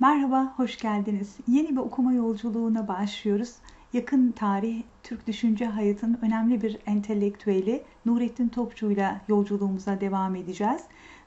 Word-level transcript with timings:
Merhaba, 0.00 0.54
hoş 0.56 0.78
geldiniz. 0.78 1.36
Yeni 1.48 1.70
bir 1.70 1.76
okuma 1.76 2.12
yolculuğuna 2.12 2.88
başlıyoruz. 2.88 3.54
Yakın 3.92 4.32
tarih 4.32 4.82
Türk 5.02 5.26
düşünce 5.26 5.66
hayatının 5.66 6.18
önemli 6.22 6.62
bir 6.62 6.78
entelektüeli 6.86 7.82
Nurettin 8.06 8.48
Topçu 8.48 8.90
ile 8.90 9.20
yolculuğumuza 9.28 10.00
devam 10.00 10.36
edeceğiz. 10.36 10.82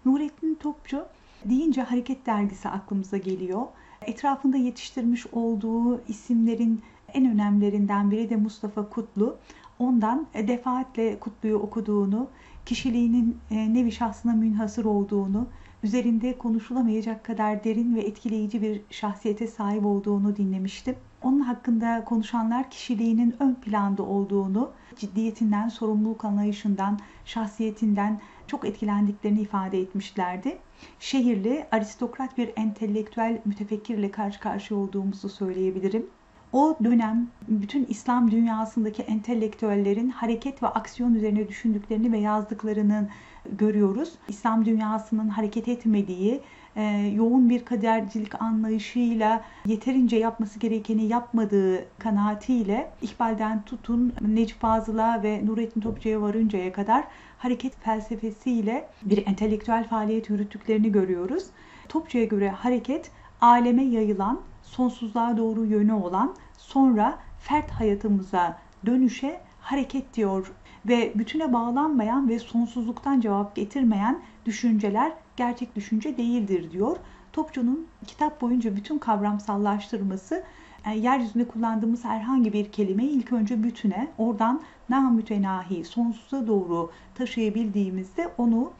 Nurettin 0.06 0.56
Topçu 0.56 1.06
deyince 1.46 1.82
Hareket 1.82 2.26
Dergisi 2.26 2.70
aklımıza 2.70 3.18
geliyor. 3.18 3.62
Etrafında 4.02 4.58
yetiştirmiş 4.58 5.28
olduğu 5.28 6.02
isimlerin 6.08 6.82
en 7.14 7.26
önemlilerinden 7.26 8.12
biri 8.12 8.30
de 8.30 8.36
Mustafa 8.36 8.90
Kutlu. 8.90 9.38
Ondan 9.80 10.28
defaatle 10.34 11.20
Kutlu'yu 11.20 11.58
okuduğunu, 11.58 12.28
kişiliğinin 12.66 13.38
e, 13.52 13.74
nevi 13.74 13.92
şahsına 13.92 14.34
münhasır 14.34 14.86
olduğunu, 14.86 15.48
üzerinde 15.84 16.38
konuşulamayacak 16.38 17.24
kadar 17.24 17.64
derin 17.64 17.96
ve 17.96 18.02
etkileyici 18.02 18.62
bir 18.62 18.82
şahsiyete 18.90 19.48
sahip 19.48 19.86
olduğunu 19.86 20.36
dinlemiştim. 20.36 20.96
Onun 21.22 21.40
hakkında 21.40 22.04
konuşanlar 22.06 22.70
kişiliğinin 22.70 23.36
ön 23.40 23.54
planda 23.54 24.04
olduğunu, 24.04 24.72
ciddiyetinden, 24.96 25.70
sorumluluk 25.70 26.26
anlayışından, 26.26 27.00
şahsiyetinden 27.26 28.20
çok 28.48 28.66
etkilendiklerini 28.66 29.42
ifade 29.42 29.80
etmişlerdi. 29.80 30.58
Şehirli, 31.00 31.66
aristokrat 31.72 32.38
bir 32.38 32.52
entelektüel 32.56 33.42
mütefekkirle 33.46 34.12
karşı 34.12 34.40
karşıya 34.40 34.80
olduğumuzu 34.80 35.30
söyleyebilirim. 35.30 36.06
O 36.54 36.78
dönem 36.84 37.28
bütün 37.48 37.86
İslam 37.90 38.32
dünyasındaki 38.32 39.02
entelektüellerin 39.02 40.10
hareket 40.10 40.64
ve 40.64 40.68
aksiyon 40.68 41.14
üzerine 41.14 41.48
düşündüklerini 41.48 42.12
ve 42.12 42.18
yazdıklarını 42.18 43.10
görüyoruz. 43.58 44.14
İslam 44.28 44.66
dünyasının 44.66 45.30
hareket 45.30 45.68
etmediği, 45.68 46.42
e, 46.76 46.84
yoğun 47.16 47.50
bir 47.50 47.66
kadercilik 47.66 48.42
anlayışıyla 48.42 49.42
yeterince 49.66 50.18
yapması 50.18 50.60
gerekeni 50.60 51.06
yapmadığı 51.06 51.86
kanaatiyle 52.00 52.92
İkbal'den 53.02 53.62
tutun 53.62 54.14
Necip 54.28 54.60
Fazıl'a 54.60 55.24
ve 55.24 55.46
Nurettin 55.46 55.82
Topçu'ya 55.82 56.22
varıncaya 56.22 56.72
kadar 56.74 57.04
hareket 57.38 57.80
felsefesiyle 57.80 58.90
bir 59.02 59.28
entelektüel 59.28 59.88
faaliyet 59.88 60.30
yürüttüklerini 60.30 60.92
görüyoruz. 60.92 61.44
Topçu'ya 61.90 62.26
göre 62.26 62.50
hareket 62.50 63.12
aleme 63.42 63.84
yayılan, 63.84 64.40
sonsuzluğa 64.64 65.38
doğru 65.38 65.66
yönü 65.66 65.94
olan, 65.94 66.36
sonra 66.58 67.18
fert 67.40 67.72
hayatımıza 67.72 68.58
dönüşe 68.86 69.42
hareket 69.62 70.14
diyor 70.14 70.52
ve 70.88 71.12
bütüne 71.16 71.54
bağlanmayan 71.54 72.30
ve 72.30 72.40
sonsuzluktan 72.40 73.22
cevap 73.22 73.56
getirmeyen 73.56 74.20
düşünceler 74.46 75.12
gerçek 75.38 75.76
düşünce 75.76 76.18
değildir 76.18 76.72
diyor. 76.72 76.98
Topçu'nun 77.34 77.88
kitap 78.08 78.42
boyunca 78.42 78.76
bütün 78.76 78.98
kavramsallaştırması 78.98 80.44
yani 80.86 80.98
e, 80.98 81.00
yeryüzünde 81.00 81.48
kullandığımız 81.48 82.06
herhangi 82.06 82.54
bir 82.54 82.72
kelimeyi 82.72 83.10
ilk 83.10 83.34
önce 83.34 83.64
bütüne, 83.64 84.08
oradan 84.18 84.62
namütenahi, 84.90 85.86
sonsuza 85.86 86.48
doğru 86.48 86.92
taşıyabildiğimizde 87.16 88.30
onu 88.38 88.72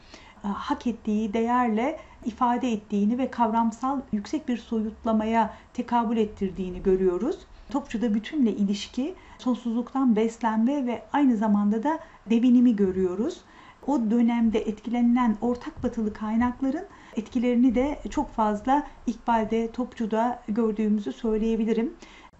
e, 0.44 0.48
hak 0.48 0.86
ettiği 0.86 1.32
değerle 1.32 2.00
ifade 2.24 2.72
ettiğini 2.72 3.18
ve 3.18 3.30
kavramsal 3.30 4.00
yüksek 4.12 4.48
bir 4.48 4.56
soyutlamaya 4.56 5.54
tekabül 5.74 6.16
ettirdiğini 6.16 6.82
görüyoruz. 6.82 7.38
Topçu'da 7.70 8.14
bütünle 8.14 8.52
ilişki, 8.52 9.14
sonsuzluktan 9.38 10.16
beslenme 10.16 10.86
ve 10.86 11.02
aynı 11.12 11.36
zamanda 11.36 11.82
da 11.82 11.98
devinimi 12.30 12.76
görüyoruz. 12.76 13.40
O 13.86 14.10
dönemde 14.10 14.58
etkilenilen 14.58 15.36
ortak 15.40 15.82
batılı 15.82 16.12
kaynakların 16.12 16.84
etkilerini 17.16 17.74
de 17.74 17.98
çok 18.10 18.30
fazla 18.30 18.86
İkbal'de, 19.06 19.70
Topçu'da 19.72 20.42
gördüğümüzü 20.48 21.12
söyleyebilirim. 21.12 21.94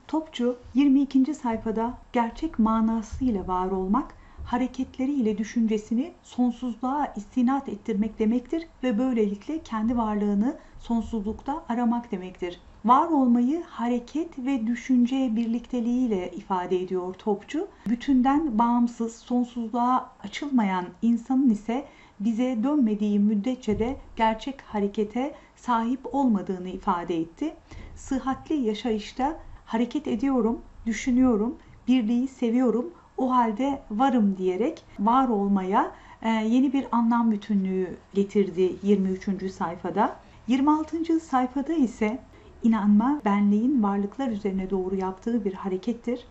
Topçu 0.08 0.56
22. 0.74 1.34
sayfada 1.34 1.98
gerçek 2.12 2.58
manasıyla 2.58 3.48
var 3.48 3.70
olmak, 3.70 4.14
hareketleriyle 4.44 5.38
düşüncesini 5.38 6.12
sonsuzluğa 6.22 7.12
istinat 7.16 7.68
ettirmek 7.68 8.18
demektir 8.18 8.68
ve 8.82 8.98
böylelikle 8.98 9.62
kendi 9.62 9.96
varlığını 9.96 10.56
sonsuzlukta 10.80 11.64
aramak 11.68 12.12
demektir. 12.12 12.60
Var 12.88 13.08
olmayı 13.08 13.62
hareket 13.62 14.38
ve 14.38 14.66
düşünce 14.66 15.36
birlikteliğiyle 15.36 16.30
ifade 16.30 16.82
ediyor 16.82 17.14
Topçu. 17.14 17.68
Bütünden 17.88 18.58
bağımsız, 18.58 19.16
sonsuzluğa 19.16 20.10
açılmayan 20.24 20.84
insanın 21.02 21.50
ise 21.50 21.84
bize 22.20 22.62
dönmediği 22.62 23.18
müddetçe 23.18 23.78
de 23.78 23.96
gerçek 24.16 24.60
harekete 24.60 25.34
sahip 25.56 26.14
olmadığını 26.14 26.68
ifade 26.68 27.16
etti. 27.16 27.54
Sıhhatli 27.96 28.54
yaşayışta 28.54 29.36
hareket 29.64 30.08
ediyorum, 30.08 30.60
düşünüyorum, 30.86 31.56
birliği 31.88 32.28
seviyorum, 32.28 32.90
o 33.16 33.30
halde 33.30 33.82
varım 33.90 34.36
diyerek 34.36 34.84
var 34.98 35.28
olmaya 35.28 35.92
e, 36.22 36.28
yeni 36.28 36.72
bir 36.72 36.86
anlam 36.92 37.30
bütünlüğü 37.30 37.96
getirdi 38.14 38.76
23. 38.82 39.52
sayfada. 39.52 40.16
26. 40.46 41.20
sayfada 41.20 41.72
ise 41.72 42.18
inanma 42.62 43.20
benliğin 43.24 43.82
varlıklar 43.82 44.28
üzerine 44.28 44.70
doğru 44.70 44.96
yaptığı 44.96 45.44
bir 45.44 45.52
harekettir. 45.52 46.26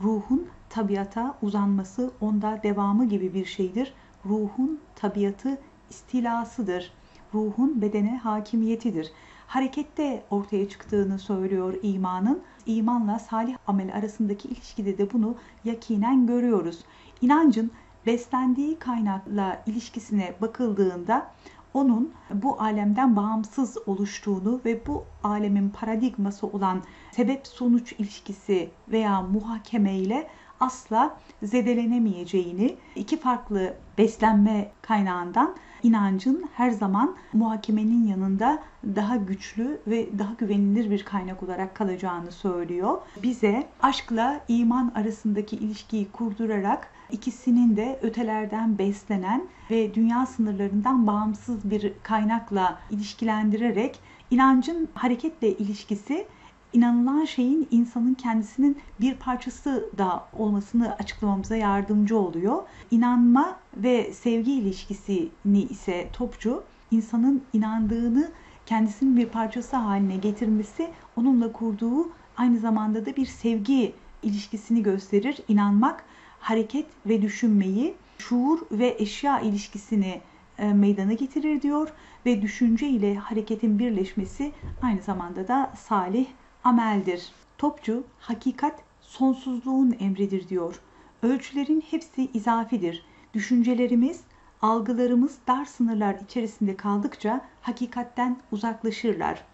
Ruhun 0.00 0.48
tabiata 0.68 1.38
uzanması 1.42 2.10
onda 2.20 2.60
devamı 2.62 3.08
gibi 3.08 3.34
bir 3.34 3.44
şeydir. 3.44 3.92
Ruhun 4.26 4.80
tabiatı 4.96 5.58
istilasıdır. 5.90 6.92
Ruhun 7.34 7.82
bedene 7.82 8.16
hakimiyetidir. 8.16 9.12
Harekette 9.46 10.22
ortaya 10.30 10.68
çıktığını 10.68 11.18
söylüyor 11.18 11.74
imanın. 11.82 12.40
İmanla 12.66 13.18
salih 13.18 13.56
amel 13.66 13.94
arasındaki 13.94 14.48
ilişkide 14.48 14.98
de 14.98 15.12
bunu 15.12 15.34
yakinen 15.64 16.26
görüyoruz. 16.26 16.78
İnancın 17.20 17.70
beslendiği 18.06 18.78
kaynakla 18.78 19.62
ilişkisine 19.66 20.34
bakıldığında 20.40 21.30
onun 21.78 22.12
bu 22.34 22.62
alemden 22.62 23.16
bağımsız 23.16 23.76
oluştuğunu 23.86 24.60
ve 24.64 24.86
bu 24.86 25.04
alemin 25.22 25.70
paradigması 25.70 26.46
olan 26.46 26.82
sebep 27.12 27.46
sonuç 27.46 27.92
ilişkisi 27.92 28.70
veya 28.88 29.22
muhakeme 29.22 29.94
ile 29.94 30.28
asla 30.60 31.16
zedelenemeyeceğini 31.42 32.76
iki 32.96 33.20
farklı 33.20 33.74
beslenme 33.98 34.70
kaynağından 34.82 35.54
inancın 35.82 36.48
her 36.54 36.70
zaman 36.70 37.16
muhakemenin 37.32 38.06
yanında 38.06 38.62
daha 38.96 39.16
güçlü 39.16 39.80
ve 39.86 40.18
daha 40.18 40.32
güvenilir 40.38 40.90
bir 40.90 41.04
kaynak 41.04 41.42
olarak 41.42 41.74
kalacağını 41.74 42.32
söylüyor. 42.32 42.98
Bize 43.22 43.66
aşkla 43.82 44.40
iman 44.48 44.92
arasındaki 44.94 45.56
ilişkiyi 45.56 46.12
kurdurarak 46.12 46.90
ikisinin 47.12 47.76
de 47.76 47.98
ötelerden 48.02 48.78
beslenen 48.78 49.46
ve 49.70 49.94
dünya 49.94 50.26
sınırlarından 50.26 51.06
bağımsız 51.06 51.70
bir 51.70 51.92
kaynakla 52.02 52.78
ilişkilendirerek 52.90 54.00
inancın 54.30 54.88
hareketle 54.94 55.56
ilişkisi 55.56 56.26
inanılan 56.72 57.24
şeyin 57.24 57.68
insanın 57.70 58.14
kendisinin 58.14 58.78
bir 59.00 59.14
parçası 59.14 59.90
da 59.98 60.24
olmasını 60.38 60.94
açıklamamıza 60.94 61.56
yardımcı 61.56 62.18
oluyor. 62.18 62.62
İnanma 62.90 63.56
ve 63.76 64.12
sevgi 64.12 64.52
ilişkisini 64.52 65.62
ise 65.70 66.08
Topçu 66.12 66.62
insanın 66.90 67.42
inandığını 67.52 68.30
kendisinin 68.66 69.16
bir 69.16 69.26
parçası 69.26 69.76
haline 69.76 70.16
getirmesi 70.16 70.90
onunla 71.16 71.52
kurduğu 71.52 72.10
aynı 72.36 72.58
zamanda 72.58 73.06
da 73.06 73.16
bir 73.16 73.26
sevgi 73.26 73.94
ilişkisini 74.22 74.82
gösterir. 74.82 75.38
İnanmak 75.48 76.04
hareket 76.40 76.86
ve 77.06 77.22
düşünmeyi, 77.22 77.94
şuur 78.18 78.58
ve 78.72 78.96
eşya 78.98 79.40
ilişkisini 79.40 80.20
e, 80.58 80.72
meydana 80.72 81.12
getirir 81.12 81.62
diyor 81.62 81.88
ve 82.26 82.42
düşünce 82.42 82.88
ile 82.88 83.14
hareketin 83.14 83.78
birleşmesi 83.78 84.52
aynı 84.82 85.02
zamanda 85.02 85.48
da 85.48 85.72
salih 85.76 86.26
ameldir. 86.64 87.32
Topçu 87.58 88.04
hakikat 88.20 88.82
sonsuzluğun 89.00 89.96
emridir 90.00 90.48
diyor. 90.48 90.80
Ölçülerin 91.22 91.80
hepsi 91.90 92.30
izafidir. 92.34 93.04
Düşüncelerimiz, 93.34 94.20
algılarımız 94.62 95.38
dar 95.46 95.64
sınırlar 95.64 96.16
içerisinde 96.24 96.76
kaldıkça 96.76 97.40
hakikatten 97.62 98.36
uzaklaşırlar. 98.52 99.44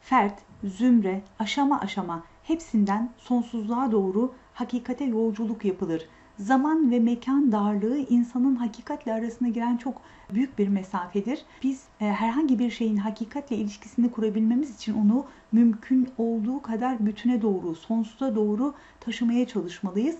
Fert, 0.00 0.38
zümre, 0.64 1.22
aşama 1.38 1.80
aşama 1.80 2.22
hepsinden 2.42 3.10
sonsuzluğa 3.18 3.92
doğru 3.92 4.34
hakikate 4.54 5.04
yolculuk 5.04 5.64
yapılır 5.64 6.08
zaman 6.38 6.90
ve 6.90 6.98
mekan 6.98 7.52
darlığı 7.52 7.98
insanın 7.98 8.56
hakikatle 8.56 9.12
arasına 9.12 9.48
giren 9.48 9.76
çok 9.76 10.02
büyük 10.34 10.58
bir 10.58 10.68
mesafedir. 10.68 11.44
Biz 11.62 11.82
e, 12.00 12.04
herhangi 12.04 12.58
bir 12.58 12.70
şeyin 12.70 12.96
hakikatle 12.96 13.56
ilişkisini 13.56 14.10
kurabilmemiz 14.10 14.76
için 14.76 14.94
onu 14.94 15.24
mümkün 15.52 16.08
olduğu 16.18 16.62
kadar 16.62 17.06
bütüne 17.06 17.42
doğru, 17.42 17.74
sonsuza 17.74 18.34
doğru 18.34 18.74
taşımaya 19.00 19.46
çalışmalıyız. 19.46 20.16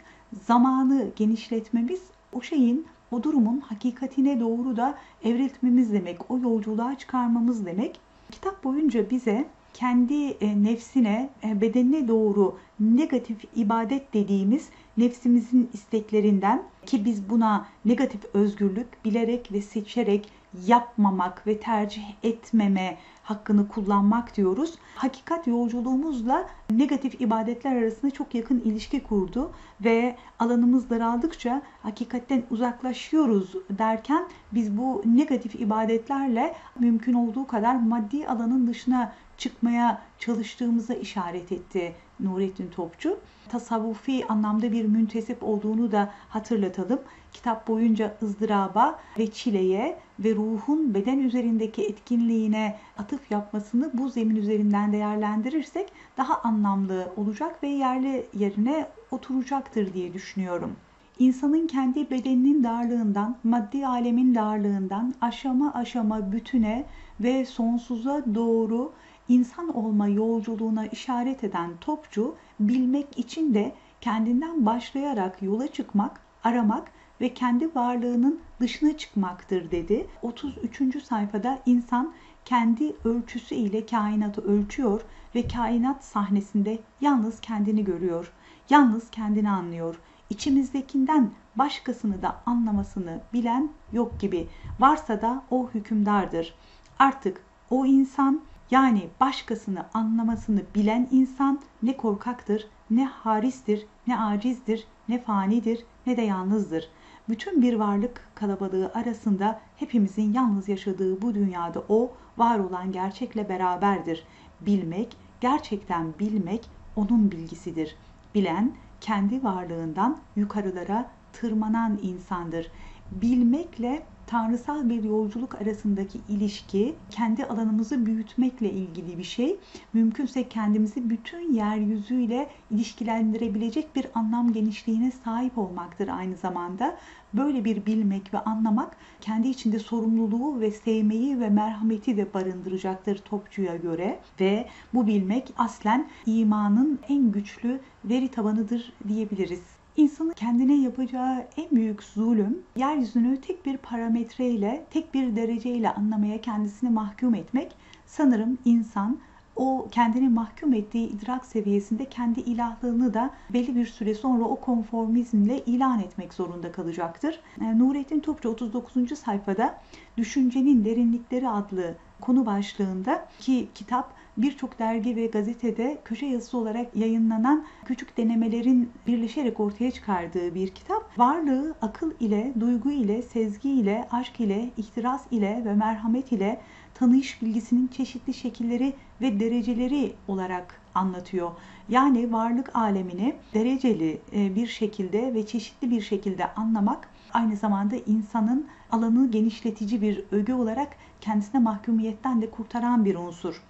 Zamanı 0.47 1.06
genişletmemiz 1.17 2.00
o 2.32 2.43
şeyin 2.43 2.87
o 3.11 3.23
durumun 3.23 3.61
hakikatine 3.61 4.41
doğru 4.41 4.76
da 4.76 4.99
evriltmemiz 5.25 5.93
demek, 5.93 6.31
o 6.31 6.38
yolculuğa 6.38 6.94
çıkarmamız 6.99 7.67
demek. 7.67 8.00
Kitap 8.31 8.65
boyunca 8.65 9.11
bize 9.11 9.49
kendi 9.75 10.31
e, 10.31 10.62
nefsine, 10.65 11.31
e, 11.44 11.61
bedenine 11.61 12.09
doğru 12.09 12.59
negatif 12.81 13.44
ibadet 13.56 14.15
dediğimiz 14.15 14.69
nefsimizin 14.97 15.70
isteklerinden 15.73 16.62
ki 16.87 17.05
biz 17.05 17.31
buna 17.31 17.67
negatif 17.85 18.20
özgürlük 18.35 19.05
bilerek 19.05 19.53
ve 19.53 19.62
seçerek 19.62 20.31
yapmamak 20.67 21.47
ve 21.47 21.61
tercih 21.61 22.05
etmeme 22.23 22.99
hakkını 23.23 23.69
kullanmak 23.69 24.37
diyoruz. 24.37 24.75
Hakikat 24.94 25.47
yolculuğumuzla 25.47 26.49
negatif 26.70 27.20
ibadetler 27.20 27.76
arasında 27.76 28.11
çok 28.11 28.35
yakın 28.35 28.61
ilişki 28.61 29.03
kurdu 29.03 29.50
ve 29.81 30.17
alanımız 30.38 30.91
daraldıkça 30.91 31.62
hakikatten 31.82 32.43
uzaklaşıyoruz 32.50 33.53
derken 33.70 34.29
biz 34.53 34.79
bu 34.79 35.03
negatif 35.05 35.55
ibadetlerle 35.55 36.55
mümkün 36.79 37.12
olduğu 37.12 37.47
kadar 37.47 37.76
maddi 37.76 38.29
alanın 38.29 38.67
dışına 38.67 39.12
çıkmaya 39.38 40.02
çalıştığımıza 40.19 40.94
işaret 40.94 41.52
etti 41.52 41.94
Nurettin 42.20 42.70
Topçu. 42.70 43.19
Tasavvufi 43.49 44.26
anlamda 44.29 44.73
bir 44.73 44.85
müntesip 44.85 45.43
olduğunu 45.43 45.93
da 45.93 46.11
hatırlatalım. 46.29 47.00
Kitap 47.32 47.69
boyunca 47.69 48.17
ızdıraba 48.23 48.99
ve 49.19 49.31
çileye 49.31 49.99
ve 50.19 50.35
ruhun 50.35 50.94
beden 50.94 51.19
üzerindeki 51.19 51.82
etkinliğine 51.82 52.79
atıf 52.99 53.31
yapmasını 53.31 53.90
bu 53.94 54.08
zemin 54.08 54.37
üzerinden 54.37 54.93
değerlendirirsek 54.93 55.93
daha 56.17 56.41
anlamlı 56.43 57.12
olacak 57.17 57.62
ve 57.62 57.69
yerli 57.69 58.26
yerine 58.34 58.88
oturacaktır 59.11 59.93
diye 59.93 60.12
düşünüyorum. 60.12 60.76
İnsanın 61.19 61.67
kendi 61.67 62.11
bedeninin 62.11 62.64
darlığından, 62.64 63.37
maddi 63.44 63.87
alemin 63.87 64.34
darlığından 64.34 65.14
aşama 65.20 65.75
aşama 65.75 66.32
bütüne 66.32 66.84
ve 67.20 67.44
sonsuza 67.44 68.25
doğru 68.34 68.93
insan 69.28 69.76
olma 69.76 70.08
yolculuğuna 70.08 70.86
işaret 70.86 71.44
eden 71.44 71.70
topçu 71.80 72.34
bilmek 72.60 73.19
için 73.19 73.54
de 73.54 73.75
kendinden 74.00 74.66
başlayarak 74.66 75.42
yola 75.42 75.66
çıkmak, 75.66 76.20
aramak 76.44 76.92
ve 77.20 77.34
kendi 77.34 77.75
varlığının 77.75 78.40
dışına 78.60 78.96
çıkmaktır 78.96 79.70
dedi. 79.70 80.06
33. 80.22 81.02
sayfada 81.04 81.58
insan 81.66 82.12
kendi 82.44 82.96
ölçüsü 83.04 83.54
ile 83.54 83.86
kainatı 83.86 84.40
ölçüyor 84.40 85.00
ve 85.34 85.48
kainat 85.48 86.04
sahnesinde 86.04 86.78
yalnız 87.00 87.40
kendini 87.40 87.84
görüyor. 87.84 88.32
Yalnız 88.70 89.10
kendini 89.10 89.50
anlıyor. 89.50 90.00
İçimizdekinden 90.31 91.31
başkasını 91.56 92.22
da 92.22 92.36
anlamasını 92.46 93.20
bilen 93.32 93.70
yok 93.92 94.20
gibi. 94.20 94.48
Varsa 94.81 95.22
da 95.22 95.42
o 95.50 95.70
hükümdardır. 95.74 96.54
Artık 96.98 97.42
o 97.70 97.86
insan 97.86 98.40
yani 98.70 99.09
başkasını 99.20 99.87
anlamasını 99.94 100.62
bilen 100.75 101.09
insan 101.11 101.61
ne 101.82 101.97
korkaktır, 101.97 102.69
ne 102.91 103.06
haristir, 103.06 103.87
ne 104.06 104.20
acizdir, 104.20 104.87
ne 105.09 105.23
fanidir, 105.23 105.85
ne 106.06 106.17
de 106.17 106.23
yalnızdır. 106.23 106.88
Bütün 107.29 107.62
bir 107.62 107.75
varlık 107.75 108.23
kalabalığı 108.35 108.93
arasında 108.94 109.61
hepimizin 109.76 110.32
yalnız 110.32 110.69
yaşadığı 110.69 111.23
bu 111.23 111.35
dünyada 111.35 111.82
o 111.88 112.12
var 112.38 112.59
olan 112.59 112.93
gerçekle 112.93 113.49
beraberdir. 113.49 114.25
Bilmek, 114.61 115.17
gerçekten 115.41 116.15
bilmek 116.19 116.70
onun 116.97 117.31
bilgisidir. 117.31 117.97
Bilen 118.35 118.73
kendi 119.00 119.44
varlığından 119.44 120.19
yukarılara 120.37 121.11
tırmanan 121.32 121.99
insandır. 122.03 122.70
Bilmekle 123.11 124.03
tanrısal 124.28 124.88
bir 124.88 125.04
yolculuk 125.04 125.54
arasındaki 125.54 126.20
ilişki 126.28 126.94
kendi 127.10 127.44
alanımızı 127.44 128.06
büyütmekle 128.06 128.70
ilgili 128.70 129.19
bir 129.19 129.25
şey. 129.25 129.56
Mümkünse 129.92 130.48
kendimizi 130.48 131.10
bütün 131.10 131.52
yeryüzüyle 131.52 132.50
ilişkilendirebilecek 132.70 133.96
bir 133.96 134.06
anlam 134.14 134.52
genişliğine 134.52 135.10
sahip 135.10 135.58
olmaktır 135.58 136.08
aynı 136.08 136.36
zamanda. 136.36 136.98
Böyle 137.34 137.64
bir 137.64 137.86
bilmek 137.86 138.34
ve 138.34 138.38
anlamak 138.38 138.96
kendi 139.20 139.48
içinde 139.48 139.78
sorumluluğu 139.78 140.60
ve 140.60 140.70
sevmeyi 140.70 141.40
ve 141.40 141.48
merhameti 141.50 142.16
de 142.16 142.34
barındıracaktır 142.34 143.19
topçuya 143.19 143.76
göre 143.76 144.19
ve 144.40 144.69
bu 144.94 145.06
bilmek 145.06 145.52
aslen 145.58 146.08
imanın 146.26 146.98
en 147.08 147.32
güçlü 147.32 147.81
veri 148.04 148.28
tabanıdır 148.28 148.92
diyebiliriz. 149.08 149.77
İnsanın 149.98 150.32
kendine 150.32 150.74
yapacağı 150.74 151.46
en 151.56 151.70
büyük 151.70 152.02
zulüm 152.02 152.62
yeryüzünü 152.76 153.40
tek 153.40 153.66
bir 153.66 153.76
parametreyle, 153.76 154.84
tek 154.90 155.14
bir 155.14 155.36
dereceyle 155.36 155.90
anlamaya 155.90 156.40
kendisini 156.40 156.90
mahkum 156.90 157.34
etmek. 157.34 157.74
Sanırım 158.06 158.58
insan 158.64 159.18
o 159.56 159.88
kendini 159.90 160.28
mahkum 160.28 160.74
ettiği 160.74 161.08
idrak 161.08 161.46
seviyesinde 161.46 162.04
kendi 162.04 162.40
ilahlığını 162.40 163.14
da 163.14 163.30
belli 163.52 163.76
bir 163.76 163.86
süre 163.86 164.14
sonra 164.14 164.44
o 164.44 164.56
konformizmle 164.56 165.64
ilan 165.64 166.00
etmek 166.00 166.34
zorunda 166.34 166.72
kalacaktır. 166.72 167.40
E, 167.60 167.78
Nurettin 167.78 168.20
Topçu 168.20 168.48
39. 168.48 169.18
sayfada 169.18 169.80
Düşüncenin 170.16 170.84
Derinlikleri 170.84 171.48
adlı 171.48 171.94
konu 172.20 172.46
başlığında 172.46 173.28
ki 173.38 173.68
kitap 173.74 174.12
birçok 174.38 174.79
dergi 174.79 175.17
ve 175.17 175.26
gazetede 175.26 175.99
köşe 176.05 176.26
yazısı 176.26 176.58
olarak 176.58 176.96
yayınlanan 176.96 177.64
küçük 177.85 178.17
denemelerin 178.17 178.90
birleşerek 179.06 179.61
ortaya 179.61 179.90
çıkardığı 179.90 180.55
bir 180.55 180.69
kitap. 180.69 181.19
Varlığı 181.19 181.75
akıl 181.82 182.12
ile, 182.20 182.52
duygu 182.61 182.90
ile, 182.90 183.23
sezgi 183.23 183.70
ile, 183.70 184.08
aşk 184.12 184.40
ile, 184.40 184.70
ihtiras 184.76 185.23
ile 185.31 185.62
ve 185.64 185.75
merhamet 185.75 186.32
ile 186.32 186.61
tanıyış 186.94 187.43
bilgisinin 187.43 187.88
çeşitli 187.88 188.35
şekilleri 188.35 188.93
ve 189.20 189.40
dereceleri 189.40 190.12
olarak 190.29 190.81
anlatıyor. 190.94 191.50
Yani 191.88 192.32
varlık 192.32 192.76
alemini 192.76 193.37
dereceli 193.55 194.20
e, 194.32 194.55
bir 194.55 194.67
şekilde 194.67 195.34
ve 195.34 195.46
çeşitli 195.46 195.91
bir 195.91 196.00
şekilde 196.00 196.55
anlamak 196.55 197.08
aynı 197.32 197.56
zamanda 197.56 197.96
insanın 197.96 198.67
alanı 198.91 199.31
genişletici 199.31 200.02
bir 200.02 200.25
öge 200.32 200.55
olarak 200.55 200.96
kendisine 201.20 201.61
mahkumiyetten 201.61 202.43
de 202.43 202.50
kurtaran 202.50 203.05
bir 203.05 203.14
unsur. 203.14 203.62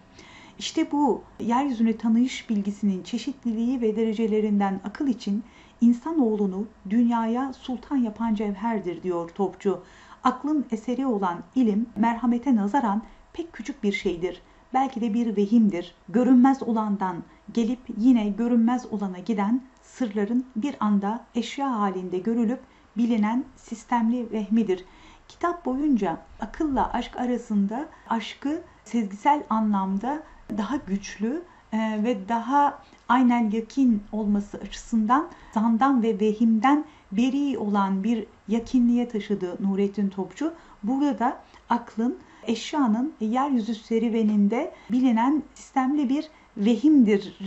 İşte 0.58 0.92
bu 0.92 1.22
yeryüzüne 1.40 1.96
tanıyış 1.96 2.50
bilgisinin 2.50 3.02
çeşitliliği 3.02 3.80
ve 3.80 3.96
derecelerinden 3.96 4.80
akıl 4.84 5.06
için 5.06 5.44
insanoğlunu 5.80 6.66
dünyaya 6.90 7.52
sultan 7.52 7.96
yapan 7.96 8.34
cevherdir 8.34 9.02
diyor 9.02 9.28
Topçu. 9.28 9.82
Aklın 10.24 10.66
eseri 10.70 11.06
olan 11.06 11.42
ilim 11.54 11.86
merhamete 11.96 12.56
nazaran 12.56 13.02
pek 13.32 13.52
küçük 13.52 13.82
bir 13.82 13.92
şeydir. 13.92 14.42
Belki 14.74 15.00
de 15.00 15.14
bir 15.14 15.36
vehimdir. 15.36 15.94
Görünmez 16.08 16.62
olandan 16.62 17.16
gelip 17.52 17.80
yine 17.98 18.28
görünmez 18.28 18.86
olana 18.86 19.18
giden 19.18 19.62
sırların 19.82 20.46
bir 20.56 20.76
anda 20.80 21.24
eşya 21.34 21.78
halinde 21.78 22.18
görülüp 22.18 22.60
bilinen 22.96 23.44
sistemli 23.56 24.32
vehmidir. 24.32 24.84
Kitap 25.28 25.64
boyunca 25.66 26.18
akılla 26.40 26.92
aşk 26.92 27.16
arasında 27.16 27.88
aşkı 28.08 28.62
sezgisel 28.84 29.42
anlamda 29.50 30.22
daha 30.56 30.76
güçlü 30.76 31.42
e, 31.72 31.78
ve 32.04 32.28
daha 32.28 32.82
aynen 33.08 33.50
yakin 33.50 34.02
olması 34.12 34.58
açısından 34.58 35.28
zandan 35.54 36.02
ve 36.02 36.20
vehimden 36.20 36.84
beri 37.12 37.58
olan 37.58 38.04
bir 38.04 38.26
yakinliğe 38.48 39.08
taşıdı 39.08 39.56
Nurettin 39.60 40.08
Topçu. 40.08 40.54
Burada 40.82 41.18
da 41.18 41.40
aklın 41.70 42.18
eşyanın 42.46 43.12
yeryüzü 43.20 43.74
serüveninde 43.74 44.74
bilinen 44.90 45.42
sistemli 45.54 46.08
bir 46.08 46.30
vehimdir 46.56 47.38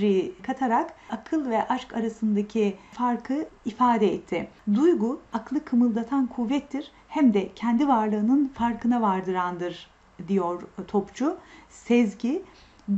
katarak 0.44 0.94
akıl 1.10 1.50
ve 1.50 1.68
aşk 1.68 1.94
arasındaki 1.94 2.78
farkı 2.92 3.46
ifade 3.66 4.14
etti. 4.14 4.48
Duygu 4.74 5.22
aklı 5.34 5.66
kımıldatan 5.66 6.28
kuvvettir 6.28 6.92
hem 7.08 7.34
de 7.34 7.50
kendi 7.56 7.88
varlığının 7.88 8.52
farkına 8.54 9.02
vardırandır 9.02 9.90
diyor 10.28 10.62
Topçu. 10.88 11.38
Sezgi 11.70 12.42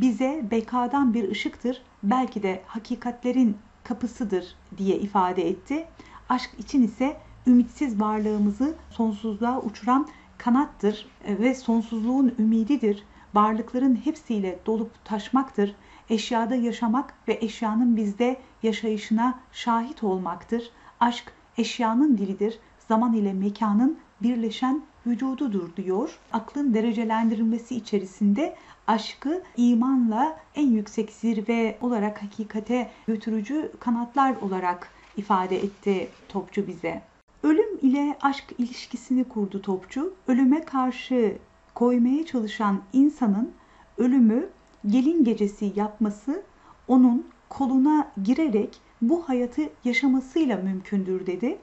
bize 0.01 0.45
bekadan 0.51 1.13
bir 1.13 1.31
ışıktır, 1.31 1.81
belki 2.03 2.43
de 2.43 2.61
hakikatlerin 2.67 3.57
kapısıdır 3.83 4.55
diye 4.77 4.97
ifade 4.97 5.49
etti. 5.49 5.85
Aşk 6.29 6.49
için 6.59 6.83
ise 6.83 7.17
ümitsiz 7.47 8.01
varlığımızı 8.01 8.75
sonsuzluğa 8.89 9.61
uçuran 9.61 10.07
kanattır 10.37 11.07
ve 11.27 11.55
sonsuzluğun 11.55 12.35
ümididir. 12.39 13.03
Varlıkların 13.33 13.95
hepsiyle 13.95 14.59
dolup 14.65 15.05
taşmaktır. 15.05 15.75
Eşyada 16.09 16.55
yaşamak 16.55 17.13
ve 17.27 17.37
eşyanın 17.41 17.97
bizde 17.97 18.37
yaşayışına 18.63 19.39
şahit 19.51 20.03
olmaktır. 20.03 20.71
Aşk 20.99 21.33
eşyanın 21.57 22.17
dilidir. 22.17 22.59
Zaman 22.87 23.13
ile 23.13 23.33
mekanın 23.33 23.97
birleşen 24.21 24.81
vücududur 25.07 25.75
diyor. 25.75 26.19
Aklın 26.31 26.73
derecelendirilmesi 26.73 27.75
içerisinde 27.75 28.55
aşkı 28.87 29.43
imanla 29.57 30.39
en 30.55 30.67
yüksek 30.67 31.11
zirve 31.11 31.77
olarak 31.81 32.23
hakikate 32.23 32.89
götürücü 33.07 33.71
kanatlar 33.79 34.35
olarak 34.35 34.89
ifade 35.17 35.57
etti 35.57 36.07
Topçu 36.29 36.67
bize. 36.67 37.01
Ölüm 37.43 37.77
ile 37.81 38.17
aşk 38.21 38.53
ilişkisini 38.57 39.23
kurdu 39.23 39.61
Topçu. 39.61 40.13
Ölüme 40.27 40.65
karşı 40.65 41.37
koymaya 41.73 42.25
çalışan 42.25 42.81
insanın 42.93 43.51
ölümü 43.97 44.49
gelin 44.87 45.23
gecesi 45.23 45.73
yapması 45.75 46.43
onun 46.87 47.27
koluna 47.49 48.11
girerek 48.23 48.81
bu 49.01 49.29
hayatı 49.29 49.61
yaşamasıyla 49.83 50.57
mümkündür 50.57 51.25
dedi. 51.25 51.57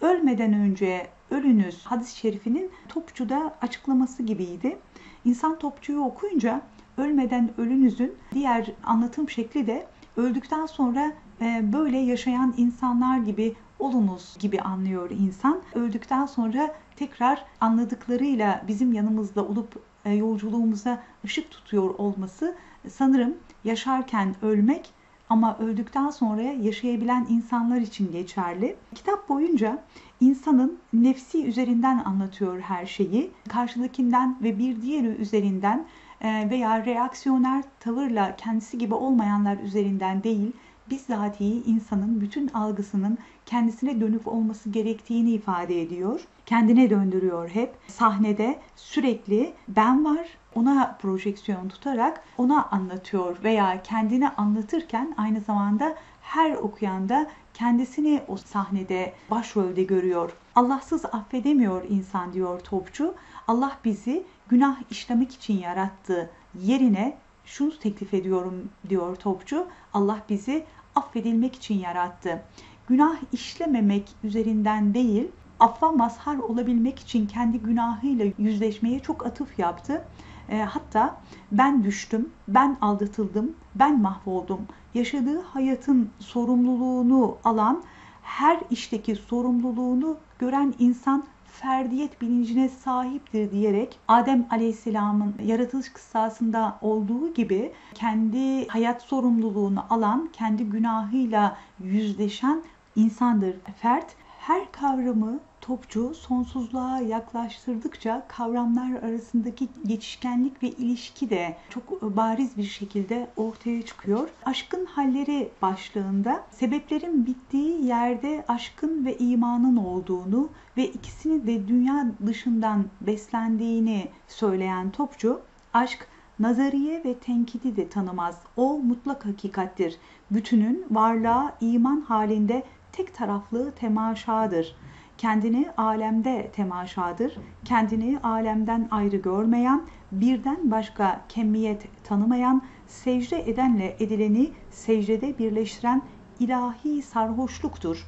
Ölmeden 0.00 0.52
önce 0.52 1.06
ölünüz 1.30 1.84
hadis-i 1.86 2.16
şerifinin 2.16 2.70
Topçu'da 2.88 3.54
açıklaması 3.62 4.22
gibiydi. 4.22 4.78
İnsan 5.24 5.58
Topçu'yu 5.58 6.00
okuyunca 6.00 6.62
ölmeden 6.96 7.50
ölünüzün 7.58 8.14
diğer 8.32 8.72
anlatım 8.84 9.30
şekli 9.30 9.66
de 9.66 9.86
öldükten 10.16 10.66
sonra 10.66 11.12
e, 11.40 11.72
böyle 11.72 11.98
yaşayan 11.98 12.54
insanlar 12.56 13.18
gibi 13.18 13.54
olunuz 13.78 14.36
gibi 14.38 14.60
anlıyor 14.60 15.10
insan. 15.10 15.62
Öldükten 15.74 16.26
sonra 16.26 16.74
tekrar 16.96 17.44
anladıklarıyla 17.60 18.62
bizim 18.68 18.92
yanımızda 18.92 19.44
olup 19.44 19.82
e, 20.04 20.10
yolculuğumuza 20.10 21.02
ışık 21.24 21.50
tutuyor 21.50 21.94
olması 21.98 22.56
sanırım 22.88 23.34
yaşarken 23.64 24.34
ölmek 24.42 24.90
ama 25.34 25.56
öldükten 25.58 26.10
sonra 26.10 26.42
yaşayabilen 26.42 27.26
insanlar 27.30 27.76
için 27.76 28.12
geçerli. 28.12 28.76
Kitap 28.94 29.28
boyunca 29.28 29.78
insanın 30.20 30.78
nefsi 30.92 31.46
üzerinden 31.46 31.98
anlatıyor 32.04 32.60
her 32.60 32.86
şeyi. 32.86 33.30
Karşıdakinden 33.48 34.36
ve 34.42 34.58
bir 34.58 34.82
diğeri 34.82 35.06
üzerinden 35.06 35.86
e, 36.20 36.50
veya 36.50 36.86
reaksiyoner 36.86 37.64
tavırla 37.80 38.36
kendisi 38.36 38.78
gibi 38.78 38.94
olmayanlar 38.94 39.58
üzerinden 39.58 40.22
değil, 40.22 40.52
bizzatihi 40.90 41.62
insanın 41.64 42.20
bütün 42.20 42.48
algısının 42.48 43.18
kendisine 43.46 44.00
dönük 44.00 44.26
olması 44.26 44.70
gerektiğini 44.70 45.30
ifade 45.30 45.82
ediyor. 45.82 46.20
Kendine 46.46 46.90
döndürüyor 46.90 47.48
hep. 47.48 47.74
Sahnede 47.88 48.58
sürekli 48.76 49.52
ben 49.68 50.04
var, 50.04 50.28
ona 50.54 50.96
projeksiyon 51.02 51.68
tutarak 51.68 52.24
ona 52.38 52.64
anlatıyor 52.64 53.36
veya 53.44 53.82
kendini 53.82 54.28
anlatırken 54.28 55.14
aynı 55.16 55.40
zamanda 55.40 55.94
her 56.22 56.54
okuyan 56.54 57.08
da 57.08 57.26
kendisini 57.54 58.22
o 58.28 58.36
sahnede 58.36 59.12
başrolde 59.30 59.82
görüyor. 59.82 60.32
Allahsız 60.54 61.04
affedemiyor 61.04 61.84
insan 61.88 62.32
diyor 62.32 62.60
Topçu. 62.60 63.14
Allah 63.48 63.78
bizi 63.84 64.24
günah 64.48 64.76
işlemek 64.90 65.34
için 65.34 65.58
yarattı 65.58 66.30
yerine 66.60 67.16
şunu 67.44 67.78
teklif 67.78 68.14
ediyorum 68.14 68.68
diyor 68.88 69.16
Topçu. 69.16 69.66
Allah 69.94 70.18
bizi 70.28 70.64
affedilmek 70.94 71.54
için 71.54 71.78
yarattı. 71.78 72.42
Günah 72.88 73.16
işlememek 73.32 74.08
üzerinden 74.24 74.94
değil, 74.94 75.28
affa 75.60 75.92
mazhar 75.92 76.36
olabilmek 76.36 76.98
için 76.98 77.26
kendi 77.26 77.58
günahıyla 77.58 78.26
yüzleşmeye 78.38 79.00
çok 79.00 79.26
atıf 79.26 79.58
yaptı. 79.58 80.04
E, 80.48 80.58
hatta 80.58 81.20
ben 81.52 81.84
düştüm, 81.84 82.28
ben 82.48 82.76
aldatıldım, 82.80 83.52
ben 83.74 84.00
mahvoldum. 84.00 84.60
Yaşadığı 84.94 85.42
hayatın 85.42 86.10
sorumluluğunu 86.18 87.36
alan, 87.44 87.82
her 88.22 88.60
işteki 88.70 89.16
sorumluluğunu 89.16 90.16
gören 90.38 90.74
insan 90.78 91.24
ferdiyet 91.60 92.22
bilincine 92.22 92.68
sahiptir 92.68 93.50
diyerek 93.50 93.98
Adem 94.08 94.46
Aleyhisselam'ın 94.50 95.34
yaratılış 95.44 95.88
kıssasında 95.88 96.78
olduğu 96.80 97.34
gibi 97.34 97.72
kendi 97.94 98.68
hayat 98.68 99.02
sorumluluğunu 99.02 99.84
alan, 99.90 100.30
kendi 100.32 100.64
günahıyla 100.64 101.56
yüzleşen 101.80 102.62
insandır 102.96 103.56
fert. 103.76 104.06
Her 104.46 104.72
kavramı 104.72 105.40
topçu 105.60 106.14
sonsuzluğa 106.14 107.00
yaklaştırdıkça 107.00 108.26
kavramlar 108.28 109.02
arasındaki 109.02 109.68
geçişkenlik 109.86 110.62
ve 110.62 110.68
ilişki 110.68 111.30
de 111.30 111.56
çok 111.70 112.02
bariz 112.02 112.56
bir 112.56 112.64
şekilde 112.64 113.26
ortaya 113.36 113.82
çıkıyor. 113.82 114.28
Aşkın 114.44 114.86
halleri 114.86 115.48
başlığında 115.62 116.44
sebeplerin 116.50 117.26
bittiği 117.26 117.84
yerde 117.86 118.44
aşkın 118.48 119.04
ve 119.04 119.18
imanın 119.18 119.76
olduğunu 119.76 120.48
ve 120.76 120.86
ikisini 120.86 121.46
de 121.46 121.68
dünya 121.68 122.06
dışından 122.26 122.84
beslendiğini 123.00 124.08
söyleyen 124.28 124.90
topçu 124.90 125.40
aşk 125.74 126.08
nazariye 126.38 127.04
ve 127.04 127.14
tenkidi 127.14 127.76
de 127.76 127.88
tanımaz. 127.88 128.38
O 128.56 128.78
mutlak 128.78 129.26
hakikattir. 129.26 129.98
Bütünün 130.30 130.86
varlığa 130.90 131.56
iman 131.60 132.00
halinde 132.00 132.62
tek 132.96 133.14
taraflı 133.14 133.72
temaşadır. 133.72 134.76
Kendini 135.18 135.70
alemde 135.76 136.50
temaşadır. 136.52 137.36
Kendini 137.64 138.18
alemden 138.22 138.88
ayrı 138.90 139.16
görmeyen, 139.16 139.82
birden 140.12 140.70
başka 140.70 141.20
kemiyet 141.28 142.04
tanımayan, 142.04 142.62
secde 142.86 143.50
edenle 143.50 143.96
edileni 144.00 144.52
secdede 144.70 145.38
birleştiren 145.38 146.02
ilahi 146.40 147.02
sarhoşluktur. 147.02 148.06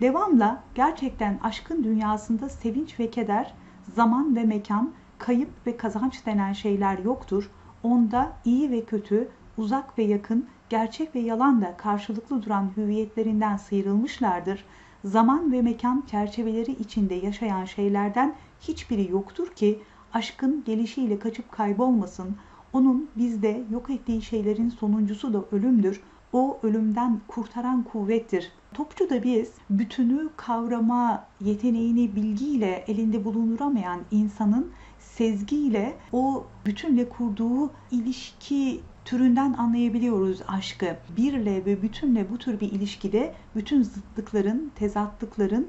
Devamla 0.00 0.62
gerçekten 0.74 1.38
aşkın 1.42 1.84
dünyasında 1.84 2.48
sevinç 2.48 3.00
ve 3.00 3.10
keder, 3.10 3.54
zaman 3.94 4.36
ve 4.36 4.44
mekan, 4.44 4.92
kayıp 5.18 5.50
ve 5.66 5.76
kazanç 5.76 6.26
denen 6.26 6.52
şeyler 6.52 6.98
yoktur. 6.98 7.50
Onda 7.82 8.32
iyi 8.44 8.70
ve 8.70 8.84
kötü, 8.84 9.28
uzak 9.58 9.98
ve 9.98 10.02
yakın, 10.02 10.46
gerçek 10.70 11.14
ve 11.14 11.20
yalan 11.20 11.62
da 11.62 11.76
karşılıklı 11.76 12.42
duran 12.42 12.70
hüviyetlerinden 12.76 13.56
sıyrılmışlardır. 13.56 14.64
Zaman 15.04 15.52
ve 15.52 15.62
mekan 15.62 16.04
çerçeveleri 16.10 16.72
içinde 16.72 17.14
yaşayan 17.14 17.64
şeylerden 17.64 18.34
hiçbiri 18.60 19.10
yoktur 19.10 19.48
ki 19.48 19.78
aşkın 20.12 20.64
gelişiyle 20.66 21.18
kaçıp 21.18 21.52
kaybolmasın. 21.52 22.36
Onun 22.72 23.08
bizde 23.16 23.62
yok 23.70 23.90
ettiği 23.90 24.22
şeylerin 24.22 24.68
sonuncusu 24.68 25.32
da 25.32 25.44
ölümdür. 25.52 26.00
O 26.32 26.58
ölümden 26.62 27.20
kurtaran 27.28 27.82
kuvvettir. 27.82 28.52
Topçu 28.74 29.10
da 29.10 29.22
biz 29.22 29.50
bütünü 29.70 30.28
kavrama 30.36 31.26
yeteneğini 31.40 32.16
bilgiyle 32.16 32.84
elinde 32.88 33.24
bulunduramayan 33.24 34.00
insanın 34.10 34.70
sezgiyle 34.98 35.96
o 36.12 36.44
bütünle 36.66 37.08
kurduğu 37.08 37.70
ilişki 37.90 38.80
türünden 39.04 39.52
anlayabiliyoruz 39.52 40.42
aşkı. 40.48 40.96
Birle 41.16 41.66
ve 41.66 41.82
bütünle 41.82 42.30
bu 42.30 42.38
tür 42.38 42.60
bir 42.60 42.72
ilişkide 42.72 43.34
bütün 43.56 43.82
zıtlıkların, 43.82 44.72
tezatlıkların 44.74 45.68